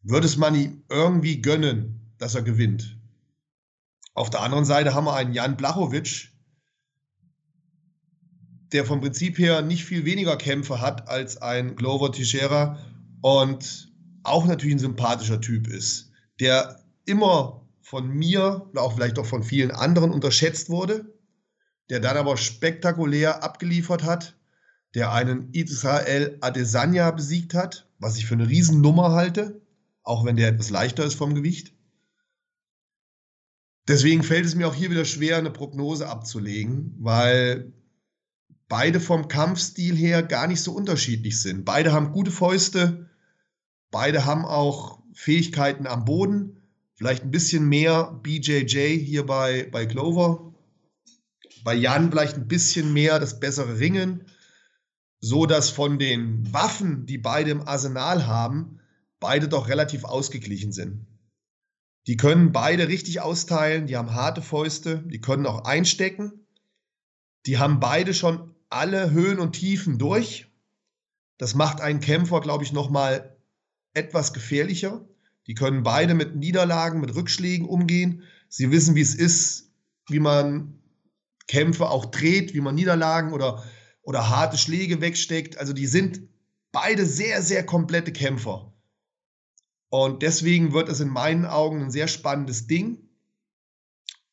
[0.03, 2.97] würde es man ihm irgendwie gönnen, dass er gewinnt.
[4.13, 6.27] Auf der anderen Seite haben wir einen Jan Blachowicz,
[8.73, 12.77] der vom Prinzip her nicht viel weniger Kämpfe hat als ein Glover Teixeira
[13.21, 13.91] und
[14.27, 19.71] auch natürlich ein sympathischer Typ ist, der immer von mir, auch vielleicht auch von vielen
[19.71, 21.13] anderen unterschätzt wurde,
[21.89, 24.37] der dann aber spektakulär abgeliefert hat,
[24.93, 29.61] der einen Israel Adesanya besiegt hat, was ich für eine Riesennummer halte,
[30.03, 31.73] auch wenn der etwas leichter ist vom Gewicht.
[33.87, 37.71] Deswegen fällt es mir auch hier wieder schwer, eine Prognose abzulegen, weil
[38.67, 41.63] beide vom Kampfstil her gar nicht so unterschiedlich sind.
[41.63, 43.06] Beide haben gute Fäuste,
[43.91, 46.61] beide haben auch Fähigkeiten am Boden,
[46.95, 50.53] vielleicht ein bisschen mehr BJJ hier bei, bei Clover.
[51.63, 54.25] Bei Jan vielleicht ein bisschen mehr das bessere Ringen,
[55.19, 58.79] so dass von den Waffen, die beide im Arsenal haben,
[59.19, 61.07] beide doch relativ ausgeglichen sind.
[62.07, 66.47] Die können beide richtig austeilen, die haben harte Fäuste, die können auch einstecken.
[67.45, 70.47] Die haben beide schon alle Höhen und Tiefen durch.
[71.37, 73.36] Das macht einen Kämpfer, glaube ich, noch mal
[73.97, 75.05] etwas gefährlicher.
[75.47, 78.23] Die können beide mit Niederlagen, mit Rückschlägen umgehen.
[78.47, 79.71] Sie wissen, wie es ist,
[80.07, 80.79] wie man
[81.47, 83.63] Kämpfe auch dreht, wie man Niederlagen oder,
[84.03, 85.57] oder harte Schläge wegsteckt.
[85.57, 86.21] Also die sind
[86.71, 88.73] beide sehr, sehr komplette Kämpfer.
[89.89, 93.09] Und deswegen wird es in meinen Augen ein sehr spannendes Ding.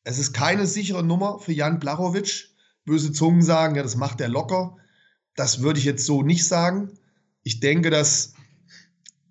[0.03, 2.49] Es ist keine sichere Nummer für Jan Blachowicz.
[2.83, 4.77] Böse Zungen sagen, ja, das macht er locker.
[5.33, 6.91] Das würde ich jetzt so nicht sagen.
[7.41, 8.34] Ich denke, dass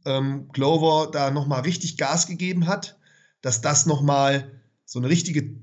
[0.05, 2.99] ähm, Glover da nochmal richtig Gas gegeben hat,
[3.41, 4.51] dass das nochmal
[4.85, 5.55] so eine richtige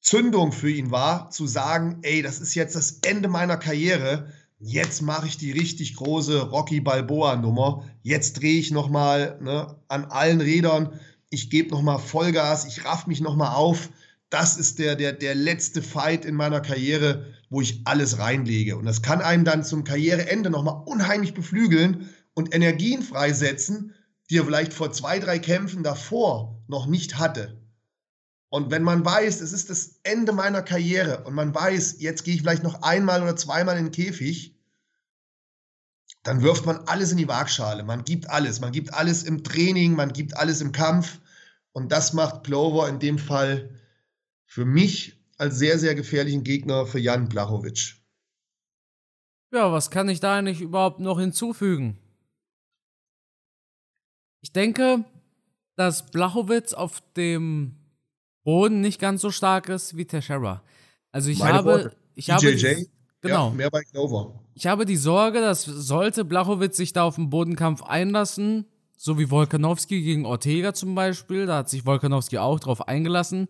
[0.00, 4.32] Zündung für ihn war, zu sagen, ey, das ist jetzt das Ende meiner Karriere
[4.62, 7.84] jetzt mache ich die richtig große Rocky Balboa Nummer.
[8.02, 11.00] Jetzt drehe ich noch mal ne, an allen Rädern.
[11.30, 12.64] Ich gebe noch mal Vollgas.
[12.64, 13.90] Ich raff mich noch mal auf.
[14.30, 18.76] Das ist der, der, der letzte Fight in meiner Karriere, wo ich alles reinlege.
[18.76, 23.94] Und das kann einen dann zum Karriereende noch mal unheimlich beflügeln und Energien freisetzen,
[24.30, 27.60] die er vielleicht vor zwei, drei Kämpfen davor noch nicht hatte.
[28.48, 32.34] Und wenn man weiß, es ist das Ende meiner Karriere und man weiß, jetzt gehe
[32.34, 34.58] ich vielleicht noch einmal oder zweimal in den Käfig,
[36.22, 37.82] dann wirft man alles in die Waagschale.
[37.82, 38.60] Man gibt alles.
[38.60, 41.18] Man gibt alles im Training, man gibt alles im Kampf.
[41.72, 43.70] Und das macht Plover in dem Fall
[44.44, 47.94] für mich als sehr, sehr gefährlichen Gegner für Jan Blachowicz.
[49.50, 51.98] Ja, was kann ich da eigentlich überhaupt noch hinzufügen?
[54.42, 55.04] Ich denke,
[55.76, 57.76] dass Blachowitz auf dem
[58.44, 60.62] Boden nicht ganz so stark ist wie Teixeira.
[61.12, 61.96] Also ich Meine habe, Worte.
[62.14, 62.44] ich habe
[63.20, 64.40] genau ja, mehr bei Clover.
[64.54, 68.66] Ich habe die Sorge, dass sollte Blachowitz sich da auf den Bodenkampf einlassen,
[68.96, 73.48] so wie Volkanowski gegen Ortega zum Beispiel, da hat sich Volkanowski auch drauf eingelassen,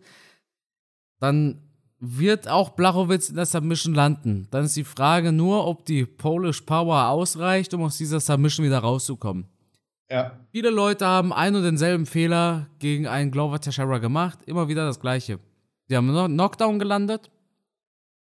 [1.20, 1.62] dann
[1.98, 4.48] wird auch Blachowitz in der Submission landen.
[4.50, 8.80] Dann ist die Frage nur, ob die Polish Power ausreicht, um aus dieser Submission wieder
[8.80, 9.46] rauszukommen.
[10.10, 10.38] Ja.
[10.50, 14.40] Viele Leute haben einen und denselben Fehler gegen einen Glover Teixeira gemacht.
[14.46, 15.38] Immer wieder das gleiche.
[15.88, 17.30] Sie haben einen Knockdown gelandet,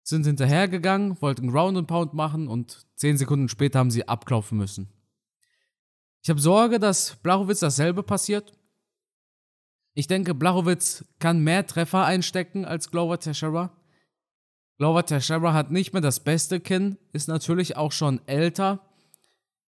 [0.03, 4.89] sind hinterhergegangen, wollten Ground and Pound machen und zehn Sekunden später haben sie abklopfen müssen.
[6.23, 8.53] Ich habe Sorge, dass Blachowitz dasselbe passiert.
[9.95, 13.73] Ich denke, Blachowitz kann mehr Treffer einstecken als Glover Teixeira.
[14.79, 18.81] Glover Teixeira hat nicht mehr das beste Kinn, ist natürlich auch schon älter.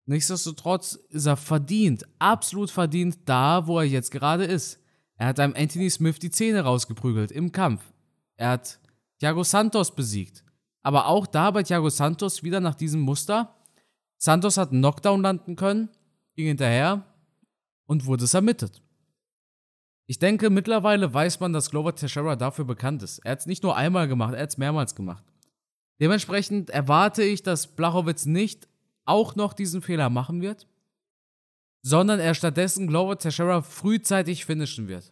[0.06, 4.80] Nichtsdestotrotz ist er verdient, absolut verdient da, wo er jetzt gerade ist.
[5.16, 7.84] Er hat einem Anthony Smith die Zähne rausgeprügelt im Kampf.
[8.36, 8.80] Er hat
[9.20, 10.44] Thiago Santos besiegt.
[10.82, 13.56] Aber auch da bei Thiago Santos wieder nach diesem Muster.
[14.18, 15.90] Santos hat einen Knockdown landen können,
[16.36, 17.06] ging hinterher
[17.86, 18.82] und wurde submitted.
[20.08, 23.20] Ich denke, mittlerweile weiß man, dass Glover Teixeira dafür bekannt ist.
[23.20, 25.24] Er hat es nicht nur einmal gemacht, er hat es mehrmals gemacht.
[26.00, 28.68] Dementsprechend erwarte ich, dass Blachowitz nicht
[29.06, 30.68] auch noch diesen Fehler machen wird,
[31.82, 35.12] sondern er stattdessen Glover Teixeira frühzeitig finishen wird.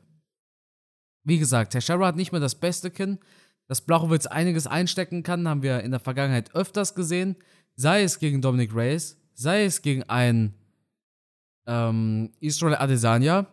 [1.23, 3.19] Wie gesagt, Teixeira hat nicht mehr das beste Kinn.
[3.67, 7.35] Dass Blachowitz einiges einstecken kann, haben wir in der Vergangenheit öfters gesehen.
[7.75, 10.55] Sei es gegen Dominic Reyes, sei es gegen einen
[11.67, 13.45] ähm, Israel Adesanya.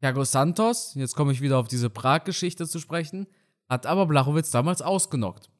[0.00, 3.26] Thiago Santos, jetzt komme ich wieder auf diese Prag-Geschichte zu sprechen,
[3.68, 5.50] hat aber Blachowitz damals ausgenockt.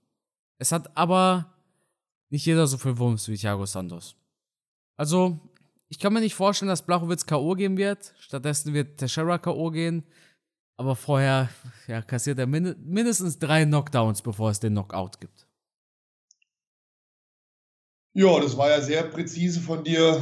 [0.59, 1.55] Es hat aber
[2.31, 4.17] nicht jeder so viel Wumms wie Thiago Santos.
[4.97, 5.39] Also,
[5.89, 7.55] ich kann mir nicht vorstellen, dass Blachowitz K.O.
[7.55, 8.15] gehen wird.
[8.19, 9.71] Stattdessen wird Teixeira K.O.
[9.71, 10.05] gehen.
[10.79, 11.49] Aber vorher
[11.87, 15.47] ja, kassiert er min mindestens drei Knockdowns, bevor es den Knockout gibt.
[18.13, 20.21] Ja, das war ja sehr präzise von dir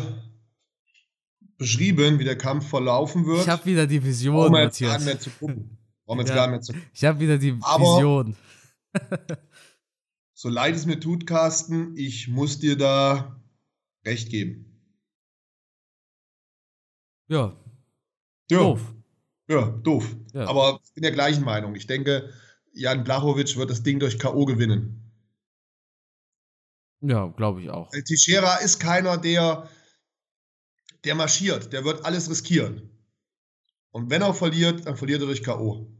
[1.56, 3.42] beschrieben, wie der Kampf verlaufen wird.
[3.42, 5.78] Ich habe wieder die Vision, Brauchen wir jetzt Gar nicht mehr zu gucken.
[6.04, 6.90] Brauchen jetzt ja, zu gucken.
[6.92, 8.36] Ich habe wieder die Aber Vision.
[10.44, 13.42] so leid es mir tut, Carsten, ich muss dir da
[14.04, 14.78] recht geben.
[17.28, 17.56] Ja.
[18.50, 18.58] ja.
[18.58, 18.94] Doof.
[19.48, 20.14] Ja, doof.
[20.34, 20.46] Ja.
[20.46, 21.74] Aber ich bin der gleichen Meinung.
[21.74, 22.30] Ich denke,
[22.74, 24.44] Jan Blachowicz wird das Ding durch K.O.
[24.44, 25.10] gewinnen.
[27.00, 27.90] Ja, glaube ich auch.
[27.90, 29.70] Teixeira ist keiner, der,
[31.04, 31.72] der marschiert.
[31.72, 32.90] Der wird alles riskieren.
[33.92, 35.90] Und wenn er verliert, dann verliert er durch K.O.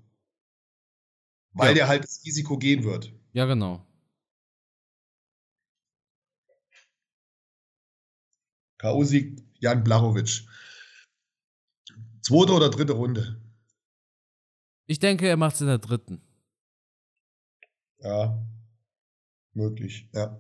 [1.52, 1.74] Weil ja.
[1.74, 3.10] der halt das Risiko gehen wird.
[3.32, 3.86] Ja, genau.
[8.84, 9.02] K.O.
[9.02, 10.42] siegt Jan Blachowicz.
[12.20, 13.40] Zweite oder dritte Runde?
[14.84, 16.20] Ich denke, er macht es in der dritten.
[18.00, 18.38] Ja,
[19.54, 20.38] möglich, ja.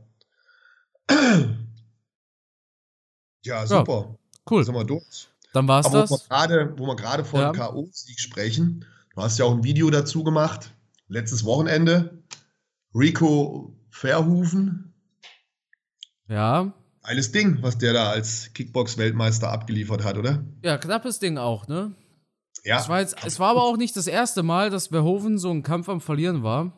[3.42, 4.10] Ja, super.
[4.10, 4.62] Ja, cool.
[4.62, 5.30] Sind wir durch.
[5.54, 6.10] Dann war's Aber das.
[6.10, 7.50] Wo wir gerade von ja.
[7.50, 8.84] K.O.-Sieg sprechen,
[9.14, 10.74] du hast ja auch ein Video dazu gemacht,
[11.08, 12.22] letztes Wochenende.
[12.94, 14.92] Rico Verhoeven.
[16.28, 16.74] Ja.
[17.04, 20.42] Geiles Ding, was der da als Kickbox-Weltmeister abgeliefert hat, oder?
[20.62, 21.94] Ja, knappes Ding auch, ne?
[22.64, 22.80] Ja.
[22.80, 25.62] Es war, jetzt, es war aber auch nicht das erste Mal, dass Verhoeven so einen
[25.62, 26.72] Kampf am Verlieren war.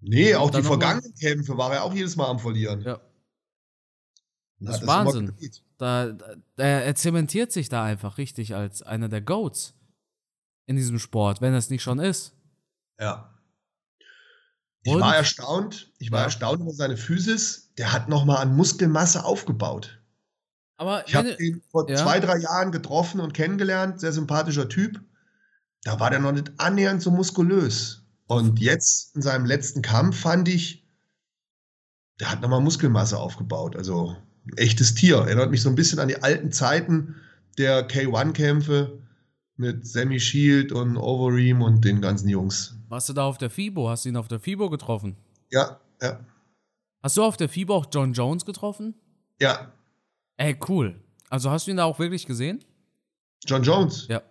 [0.00, 2.80] Nee, auch die vergangenen Kämpfe war er auch jedes Mal am Verlieren.
[2.80, 3.00] Ja.
[4.60, 5.34] Das, ist Wahnsinn.
[5.76, 9.74] Da, da, er zementiert sich da einfach richtig als einer der Goats
[10.66, 12.34] in diesem Sport, wenn er es nicht schon ist.
[12.98, 13.33] Ja.
[14.84, 16.24] Ich war erstaunt, ich war ja.
[16.26, 17.72] erstaunt über seine Physis.
[17.78, 19.98] Der hat nochmal an Muskelmasse aufgebaut.
[20.76, 21.96] Aber ich habe ihn vor ja.
[21.96, 25.00] zwei, drei Jahren getroffen und kennengelernt, sehr sympathischer Typ.
[25.84, 28.02] Da war der noch nicht annähernd so muskulös.
[28.26, 30.86] Und jetzt in seinem letzten Kampf fand ich,
[32.20, 33.76] der hat nochmal Muskelmasse aufgebaut.
[33.76, 34.16] Also
[34.46, 35.16] ein echtes Tier.
[35.16, 37.16] Erinnert mich so ein bisschen an die alten Zeiten
[37.56, 39.03] der K1-Kämpfe
[39.56, 42.76] mit Sammy Shield und Overeem und den ganzen Jungs.
[42.88, 43.88] Warst du da auf der FIBO?
[43.88, 45.16] Hast du ihn auf der FIBO getroffen?
[45.50, 46.20] Ja, ja.
[47.02, 48.94] Hast du auf der FIBO auch John Jones getroffen?
[49.40, 49.72] Ja.
[50.36, 51.00] Ey, cool.
[51.28, 52.64] Also hast du ihn da auch wirklich gesehen?
[53.46, 54.06] John Jones?
[54.08, 54.22] Ja.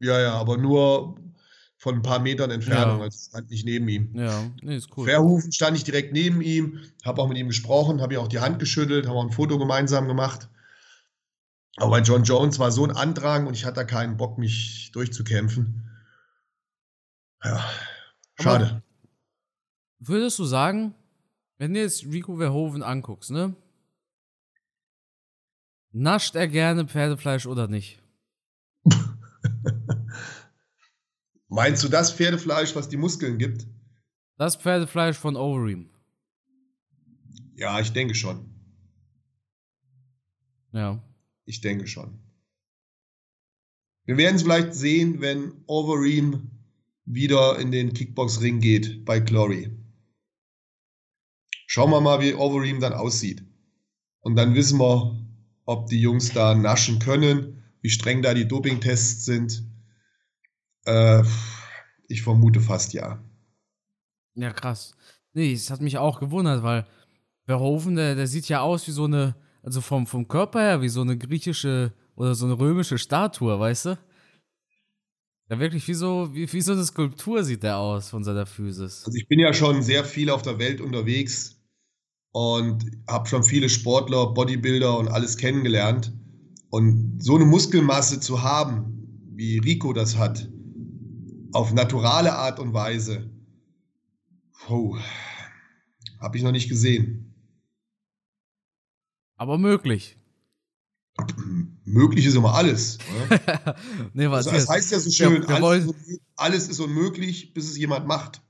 [0.00, 1.16] Ja, ja, aber nur
[1.76, 3.04] von ein paar Metern Entfernung, ja.
[3.04, 4.10] also stand nicht neben ihm.
[4.14, 5.06] Ja, nee, ist cool.
[5.06, 8.40] Verhufen stand ich direkt neben ihm, habe auch mit ihm gesprochen, habe ihm auch die
[8.40, 10.48] Hand geschüttelt, haben auch ein Foto gemeinsam gemacht.
[11.78, 14.90] Aber bei John Jones war so ein Andrang und ich hatte da keinen Bock, mich
[14.92, 15.88] durchzukämpfen.
[17.44, 17.64] Ja,
[18.40, 18.66] schade.
[18.66, 18.82] Aber
[20.00, 20.94] würdest du sagen,
[21.56, 23.54] wenn du jetzt Rico Verhoeven anguckst, ne?
[25.92, 28.02] Nascht er gerne Pferdefleisch oder nicht?
[31.48, 33.66] Meinst du das Pferdefleisch, was die Muskeln gibt?
[34.36, 35.90] Das Pferdefleisch von Overeem.
[37.54, 38.52] Ja, ich denke schon.
[40.72, 41.02] Ja.
[41.48, 42.18] Ich denke schon.
[44.04, 46.50] Wir werden es vielleicht sehen, wenn Overeem
[47.04, 49.70] wieder in den Kickbox-Ring geht bei Glory.
[51.66, 53.42] Schauen wir mal, wie Overeem dann aussieht.
[54.20, 55.18] Und dann wissen wir,
[55.64, 59.62] ob die Jungs da naschen können wie streng da die Dopingtests sind.
[60.84, 61.22] Äh,
[62.08, 63.22] ich vermute fast ja.
[64.34, 64.94] Ja, krass.
[65.32, 66.86] Nee, es hat mich auch gewundert, weil
[67.44, 69.34] Verhoeven, der, der sieht ja aus wie so eine,
[69.68, 73.84] also vom, vom Körper her, wie so eine griechische oder so eine römische Statue, weißt
[73.84, 73.98] du?
[75.50, 79.04] Ja, wirklich wie so, wie, wie so eine Skulptur sieht der aus von seiner Physis.
[79.04, 81.60] Also ich bin ja schon sehr viel auf der Welt unterwegs
[82.32, 86.14] und habe schon viele Sportler, Bodybuilder und alles kennengelernt.
[86.70, 90.48] Und so eine Muskelmasse zu haben, wie Rico das hat,
[91.52, 93.30] auf naturale Art und Weise,
[94.70, 94.96] oh,
[96.20, 97.27] habe ich noch nicht gesehen.
[99.38, 100.18] Aber möglich.
[101.84, 102.98] Möglich ist immer alles.
[104.12, 107.70] nee, was also, das heißt ja so schön, ja, alles, ist, alles, ist unmöglich, bis
[107.70, 108.42] es jemand macht.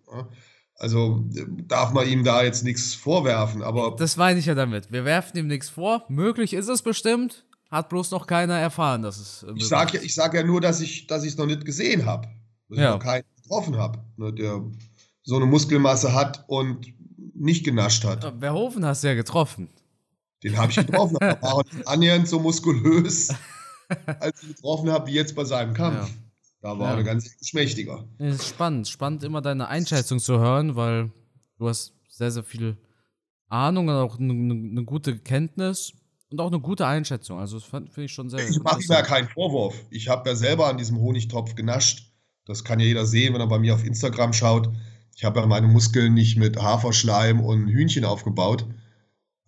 [0.75, 1.25] Also
[1.67, 3.97] darf man ihm da jetzt nichts vorwerfen, aber.
[3.97, 4.91] Das meine ich ja damit.
[4.91, 6.05] Wir werfen ihm nichts vor.
[6.09, 7.45] Möglich ist es bestimmt.
[7.71, 9.43] Hat bloß noch keiner erfahren, dass es.
[9.43, 12.29] Äh, ich sage ja, sag ja nur, dass ich es noch nicht gesehen habe.
[12.69, 12.85] Dass ja.
[12.85, 14.63] ich noch keinen getroffen habe, ne, der
[15.23, 16.87] so eine Muskelmasse hat und
[17.35, 18.35] nicht genascht hat.
[18.41, 19.69] Verhofen hast du ja getroffen.
[20.43, 23.29] Den habe ich getroffen, aber war annähernd so muskulös,
[24.21, 26.09] als ich getroffen habe, wie jetzt bei seinem Kampf.
[26.09, 26.15] Ja.
[26.61, 26.97] Da war ja.
[26.99, 28.05] er ganz schmächtiger.
[28.19, 31.13] Es ist spannend, spannend immer deine Einschätzung zu hören, weil
[31.57, 32.77] du hast sehr, sehr viel
[33.49, 35.93] Ahnung und auch eine, eine gute Kenntnis
[36.31, 37.39] und auch eine gute Einschätzung.
[37.39, 38.47] Also das finde ich schon sehr.
[38.49, 39.75] Ich mache ihm ja keinen Vorwurf.
[39.91, 42.13] Ich habe ja selber an diesem Honigtopf genascht.
[42.45, 44.71] Das kann ja jeder sehen, wenn er bei mir auf Instagram schaut.
[45.15, 48.67] Ich habe ja meine Muskeln nicht mit Haferschleim und Hühnchen aufgebaut.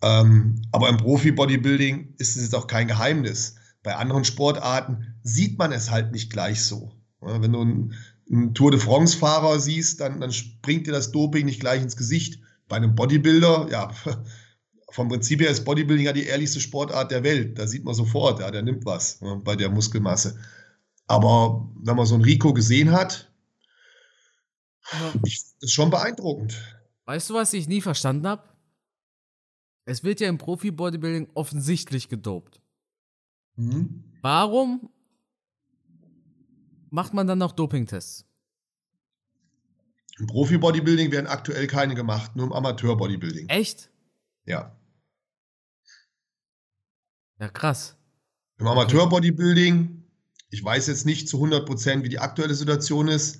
[0.01, 3.55] Ähm, aber im Profi-Bodybuilding ist es jetzt auch kein Geheimnis.
[3.83, 6.91] Bei anderen Sportarten sieht man es halt nicht gleich so.
[7.19, 7.93] Wenn du einen,
[8.31, 12.39] einen, Tour de France-Fahrer siehst, dann, dann springt dir das Doping nicht gleich ins Gesicht.
[12.67, 13.91] Bei einem Bodybuilder, ja,
[14.91, 17.59] vom Prinzip her ist Bodybuilding ja die ehrlichste Sportart der Welt.
[17.59, 20.37] Da sieht man sofort, ja, der nimmt was bei der Muskelmasse.
[21.07, 23.31] Aber wenn man so einen Rico gesehen hat,
[24.91, 25.13] ja.
[25.25, 26.57] ich, ist schon beeindruckend.
[27.05, 28.43] Weißt du, was ich nie verstanden habe?
[29.85, 32.61] Es wird ja im Profi-Bodybuilding offensichtlich gedopt.
[33.55, 34.03] Mhm.
[34.21, 34.89] Warum
[36.89, 38.25] macht man dann noch Dopingtests?
[40.19, 43.49] Im Profi-Bodybuilding werden aktuell keine gemacht, nur im Amateur-Bodybuilding.
[43.49, 43.89] Echt?
[44.45, 44.77] Ja.
[47.39, 47.97] Ja, krass.
[48.59, 50.03] Im Amateur-Bodybuilding,
[50.51, 53.39] ich weiß jetzt nicht zu 100 Prozent, wie die aktuelle Situation ist,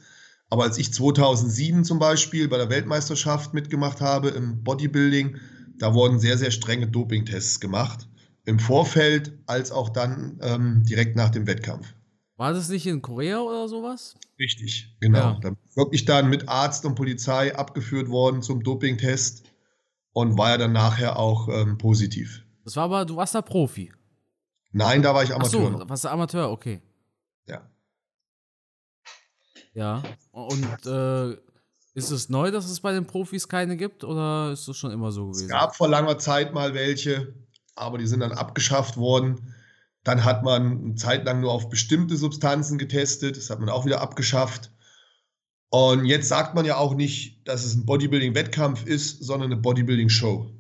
[0.50, 5.40] aber als ich 2007 zum Beispiel bei der Weltmeisterschaft mitgemacht habe im Bodybuilding,
[5.82, 8.08] da wurden sehr, sehr strenge Dopingtests gemacht.
[8.46, 11.96] Im Vorfeld als auch dann ähm, direkt nach dem Wettkampf.
[12.38, 14.16] War das nicht in Korea oder sowas?
[14.38, 15.18] Richtig, genau.
[15.18, 15.40] Ja.
[15.42, 19.44] Da wirklich dann mit Arzt und Polizei abgeführt worden zum Dopingtest
[20.14, 22.44] und war ja dann nachher auch ähm, positiv.
[22.64, 23.92] Das war aber, du warst da Profi.
[24.72, 25.72] Nein, da war ich Amateur.
[25.74, 26.82] Ach so, warst du Amateur, okay.
[27.48, 27.68] Ja.
[29.74, 30.04] Ja.
[30.32, 31.38] Und äh,
[31.94, 35.12] ist es neu, dass es bei den Profis keine gibt oder ist es schon immer
[35.12, 35.46] so gewesen?
[35.46, 37.34] Es gab vor langer Zeit mal welche,
[37.76, 39.54] aber die sind dann abgeschafft worden.
[40.04, 43.86] Dann hat man eine Zeit lang nur auf bestimmte Substanzen getestet, das hat man auch
[43.86, 44.72] wieder abgeschafft.
[45.70, 50.52] Und jetzt sagt man ja auch nicht, dass es ein Bodybuilding-Wettkampf ist, sondern eine Bodybuilding-Show.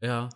[0.00, 0.28] Ja.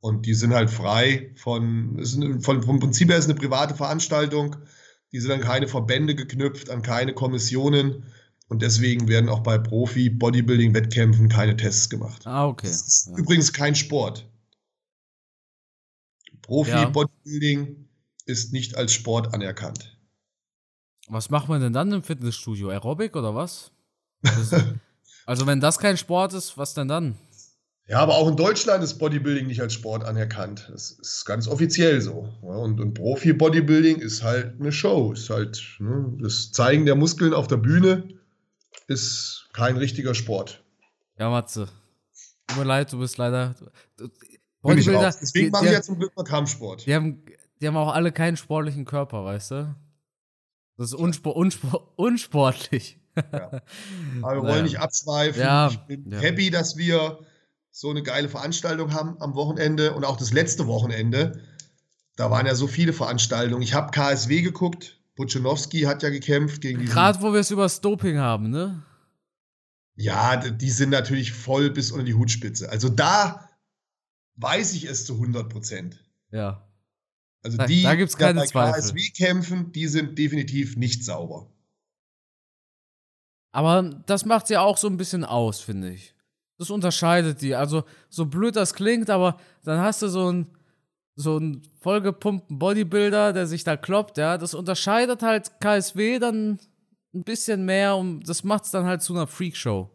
[0.00, 2.04] Und die sind halt frei von,
[2.42, 4.56] von, vom Prinzip her ist eine private Veranstaltung.
[5.12, 8.04] Die sind an keine Verbände geknüpft, an keine Kommissionen.
[8.48, 12.26] Und deswegen werden auch bei Profi-Bodybuilding-Wettkämpfen keine Tests gemacht.
[12.26, 12.68] Ah, okay.
[12.68, 13.16] Das ist ja.
[13.16, 14.28] übrigens kein Sport.
[16.42, 17.74] Profi-Bodybuilding ja.
[18.26, 19.98] ist nicht als Sport anerkannt.
[21.08, 22.68] Was macht man denn dann im Fitnessstudio?
[22.70, 23.72] Aerobic oder was?
[24.22, 24.56] Also,
[25.26, 27.16] also, wenn das kein Sport ist, was denn dann?
[27.88, 30.68] Ja, aber auch in Deutschland ist Bodybuilding nicht als Sport anerkannt.
[30.72, 32.28] Das ist ganz offiziell so.
[32.42, 35.12] Und, und Profi-Bodybuilding ist halt eine Show.
[35.12, 38.15] Ist halt ne, das Zeigen der Muskeln auf der Bühne
[38.86, 40.62] ist kein richtiger Sport.
[41.18, 41.68] Ja, Matze.
[42.46, 43.54] Tut mir leid, du bist leider.
[44.62, 45.14] Bodybuilder.
[45.20, 46.86] Deswegen machen die ja zum Glück mal Kampfsport.
[46.86, 47.22] Die haben,
[47.60, 49.76] die haben auch alle keinen sportlichen Körper, weißt du?
[50.76, 52.98] Das ist unspor unspor unsportlich.
[53.16, 53.62] Ja.
[54.22, 55.40] Aber wir wollen nicht abschweifen.
[55.40, 55.68] Ja.
[55.68, 56.18] Ich bin ja.
[56.18, 57.18] happy, dass wir
[57.70, 61.40] so eine geile Veranstaltung haben am Wochenende und auch das letzte Wochenende.
[62.16, 63.62] Da waren ja so viele Veranstaltungen.
[63.62, 66.86] Ich habe KSW geguckt, Buczynowski hat ja gekämpft gegen die.
[66.86, 68.82] Gerade wo wir es über das Doping haben, ne?
[69.96, 72.68] Ja, die sind natürlich voll bis unter die Hutspitze.
[72.68, 73.48] Also da
[74.36, 76.04] weiß ich es zu 100 Prozent.
[76.30, 76.68] Ja.
[77.42, 81.50] Also die, da, da gibt's keine die bei KSW kämpfen, die sind definitiv nicht sauber.
[83.52, 86.14] Aber das macht ja auch so ein bisschen aus, finde ich.
[86.58, 87.54] Das unterscheidet die.
[87.54, 90.46] Also, so blöd das klingt, aber dann hast du so ein
[91.16, 96.58] so einen vollgepumpten Bodybuilder, der sich da kloppt, ja, das unterscheidet halt KSW dann
[97.14, 99.90] ein bisschen mehr und das macht es dann halt zu einer Freakshow.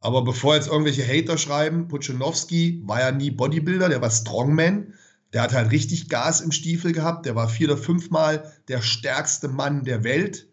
[0.00, 4.94] Aber bevor jetzt irgendwelche Hater schreiben, Puchanowski war ja nie Bodybuilder, der war Strongman.
[5.32, 7.26] Der hat halt richtig Gas im Stiefel gehabt.
[7.26, 10.48] Der war vier oder fünfmal der stärkste Mann der Welt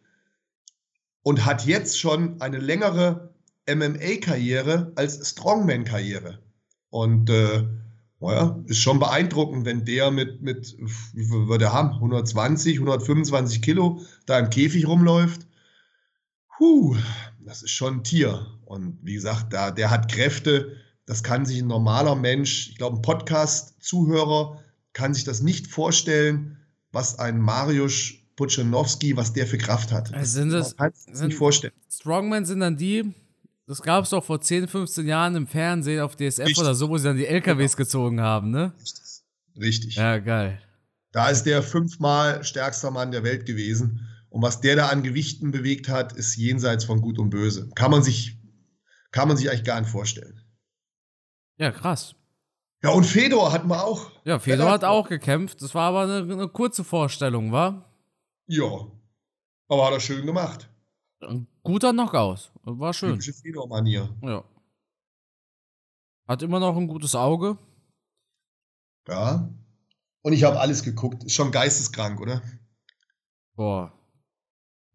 [1.22, 3.34] und hat jetzt schon eine längere
[3.70, 6.40] MMA-Karriere als Strongman-Karriere.
[6.90, 7.64] Und äh,
[8.26, 10.76] naja, ist schon beeindruckend, wenn der mit, mit
[11.14, 11.92] wie viel wird er haben?
[11.94, 15.48] 120, 125 Kilo da im Käfig rumläuft.
[16.58, 16.96] Puh,
[17.40, 18.46] das ist schon ein Tier.
[18.66, 22.98] Und wie gesagt, da, der hat Kräfte, das kann sich ein normaler Mensch, ich glaube,
[22.98, 24.60] ein Podcast-Zuhörer
[24.94, 26.58] kann sich das nicht vorstellen,
[26.92, 30.14] was ein Mariusz Puchanowski, was der für Kraft hat.
[30.14, 31.74] Also sind das, kann sich nicht vorstellen.
[31.90, 33.14] Strongmen sind dann die,
[33.68, 36.60] das gab es doch vor 10, 15 Jahren im Fernsehen auf DSF Richtig.
[36.60, 37.86] oder so, wo sie dann die LKWs genau.
[37.86, 38.74] gezogen haben, ne?
[39.60, 39.96] Richtig.
[39.96, 40.62] Ja, geil.
[41.12, 44.08] Da ist der fünfmal stärkster Mann der Welt gewesen.
[44.30, 47.70] Und was der da an Gewichten bewegt hat, ist jenseits von Gut und Böse.
[47.74, 48.38] Kann man sich,
[49.12, 50.42] kann man sich eigentlich gar nicht vorstellen.
[51.58, 52.16] Ja, krass.
[52.84, 54.12] Ja, und Fedor hatten wir auch.
[54.26, 55.62] Ja, Fedor hat auch gekämpft.
[55.62, 57.90] Das war aber eine, eine kurze Vorstellung, war?
[58.48, 58.92] Ja.
[59.70, 60.70] Aber hat er schön gemacht.
[61.26, 62.52] Ein guter Knockout.
[62.64, 63.12] War schön.
[63.12, 64.16] Typische Fedor-Manier.
[64.22, 64.44] Ja.
[66.28, 67.58] Hat immer noch ein gutes Auge.
[69.08, 69.50] Ja.
[70.22, 71.24] Und ich habe alles geguckt.
[71.24, 72.42] Ist schon geisteskrank, oder?
[73.56, 73.94] Boah.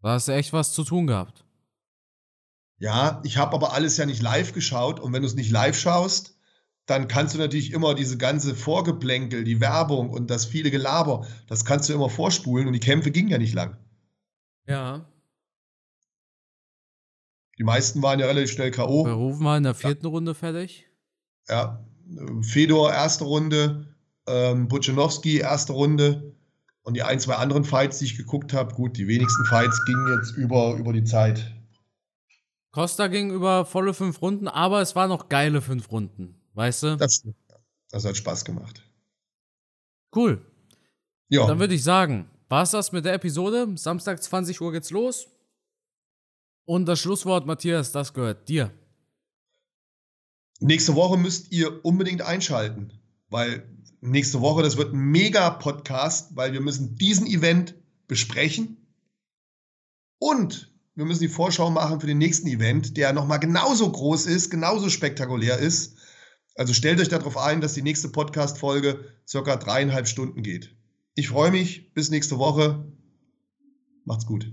[0.01, 1.45] Da hast du echt was zu tun gehabt.
[2.79, 4.99] Ja, ich habe aber alles ja nicht live geschaut.
[4.99, 6.37] Und wenn du es nicht live schaust,
[6.87, 11.63] dann kannst du natürlich immer diese ganze Vorgeplänkel, die Werbung und das viele Gelaber, das
[11.63, 12.67] kannst du immer vorspulen.
[12.67, 13.77] Und die Kämpfe gingen ja nicht lang.
[14.67, 15.05] Ja.
[17.57, 19.03] Die meisten waren ja relativ schnell K.O.
[19.03, 20.09] Berufen war in der vierten ja.
[20.09, 20.85] Runde fertig.
[21.47, 21.85] Ja.
[22.41, 23.95] Fedor erste Runde,
[24.27, 26.35] ähm, Buchanowski erste Runde.
[26.83, 30.17] Und die ein, zwei anderen Fights, die ich geguckt habe, gut, die wenigsten Fights gingen
[30.17, 31.53] jetzt über, über die Zeit.
[32.71, 36.97] Costa ging über volle fünf Runden, aber es waren noch geile fünf Runden, weißt du?
[36.97, 37.23] Das,
[37.89, 38.81] das hat Spaß gemacht.
[40.15, 40.41] Cool.
[41.29, 41.45] Ja.
[41.47, 43.67] Dann würde ich sagen, war es das mit der Episode?
[43.75, 45.27] Samstag 20 Uhr geht's los.
[46.65, 48.71] Und das Schlusswort, Matthias, das gehört dir.
[50.59, 52.93] Nächste Woche müsst ihr unbedingt einschalten,
[53.29, 53.67] weil
[53.99, 57.75] nächste Woche, das wird ein Mega-Podcast, weil wir müssen diesen Event
[58.07, 58.77] besprechen
[60.19, 64.51] und wir müssen die Vorschau machen für den nächsten Event, der nochmal genauso groß ist,
[64.51, 65.97] genauso spektakulär ist.
[66.55, 70.75] Also stellt euch darauf ein, dass die nächste Podcast-Folge circa dreieinhalb Stunden geht.
[71.15, 71.93] Ich freue mich.
[71.93, 72.85] Bis nächste Woche.
[74.03, 74.51] Macht's gut.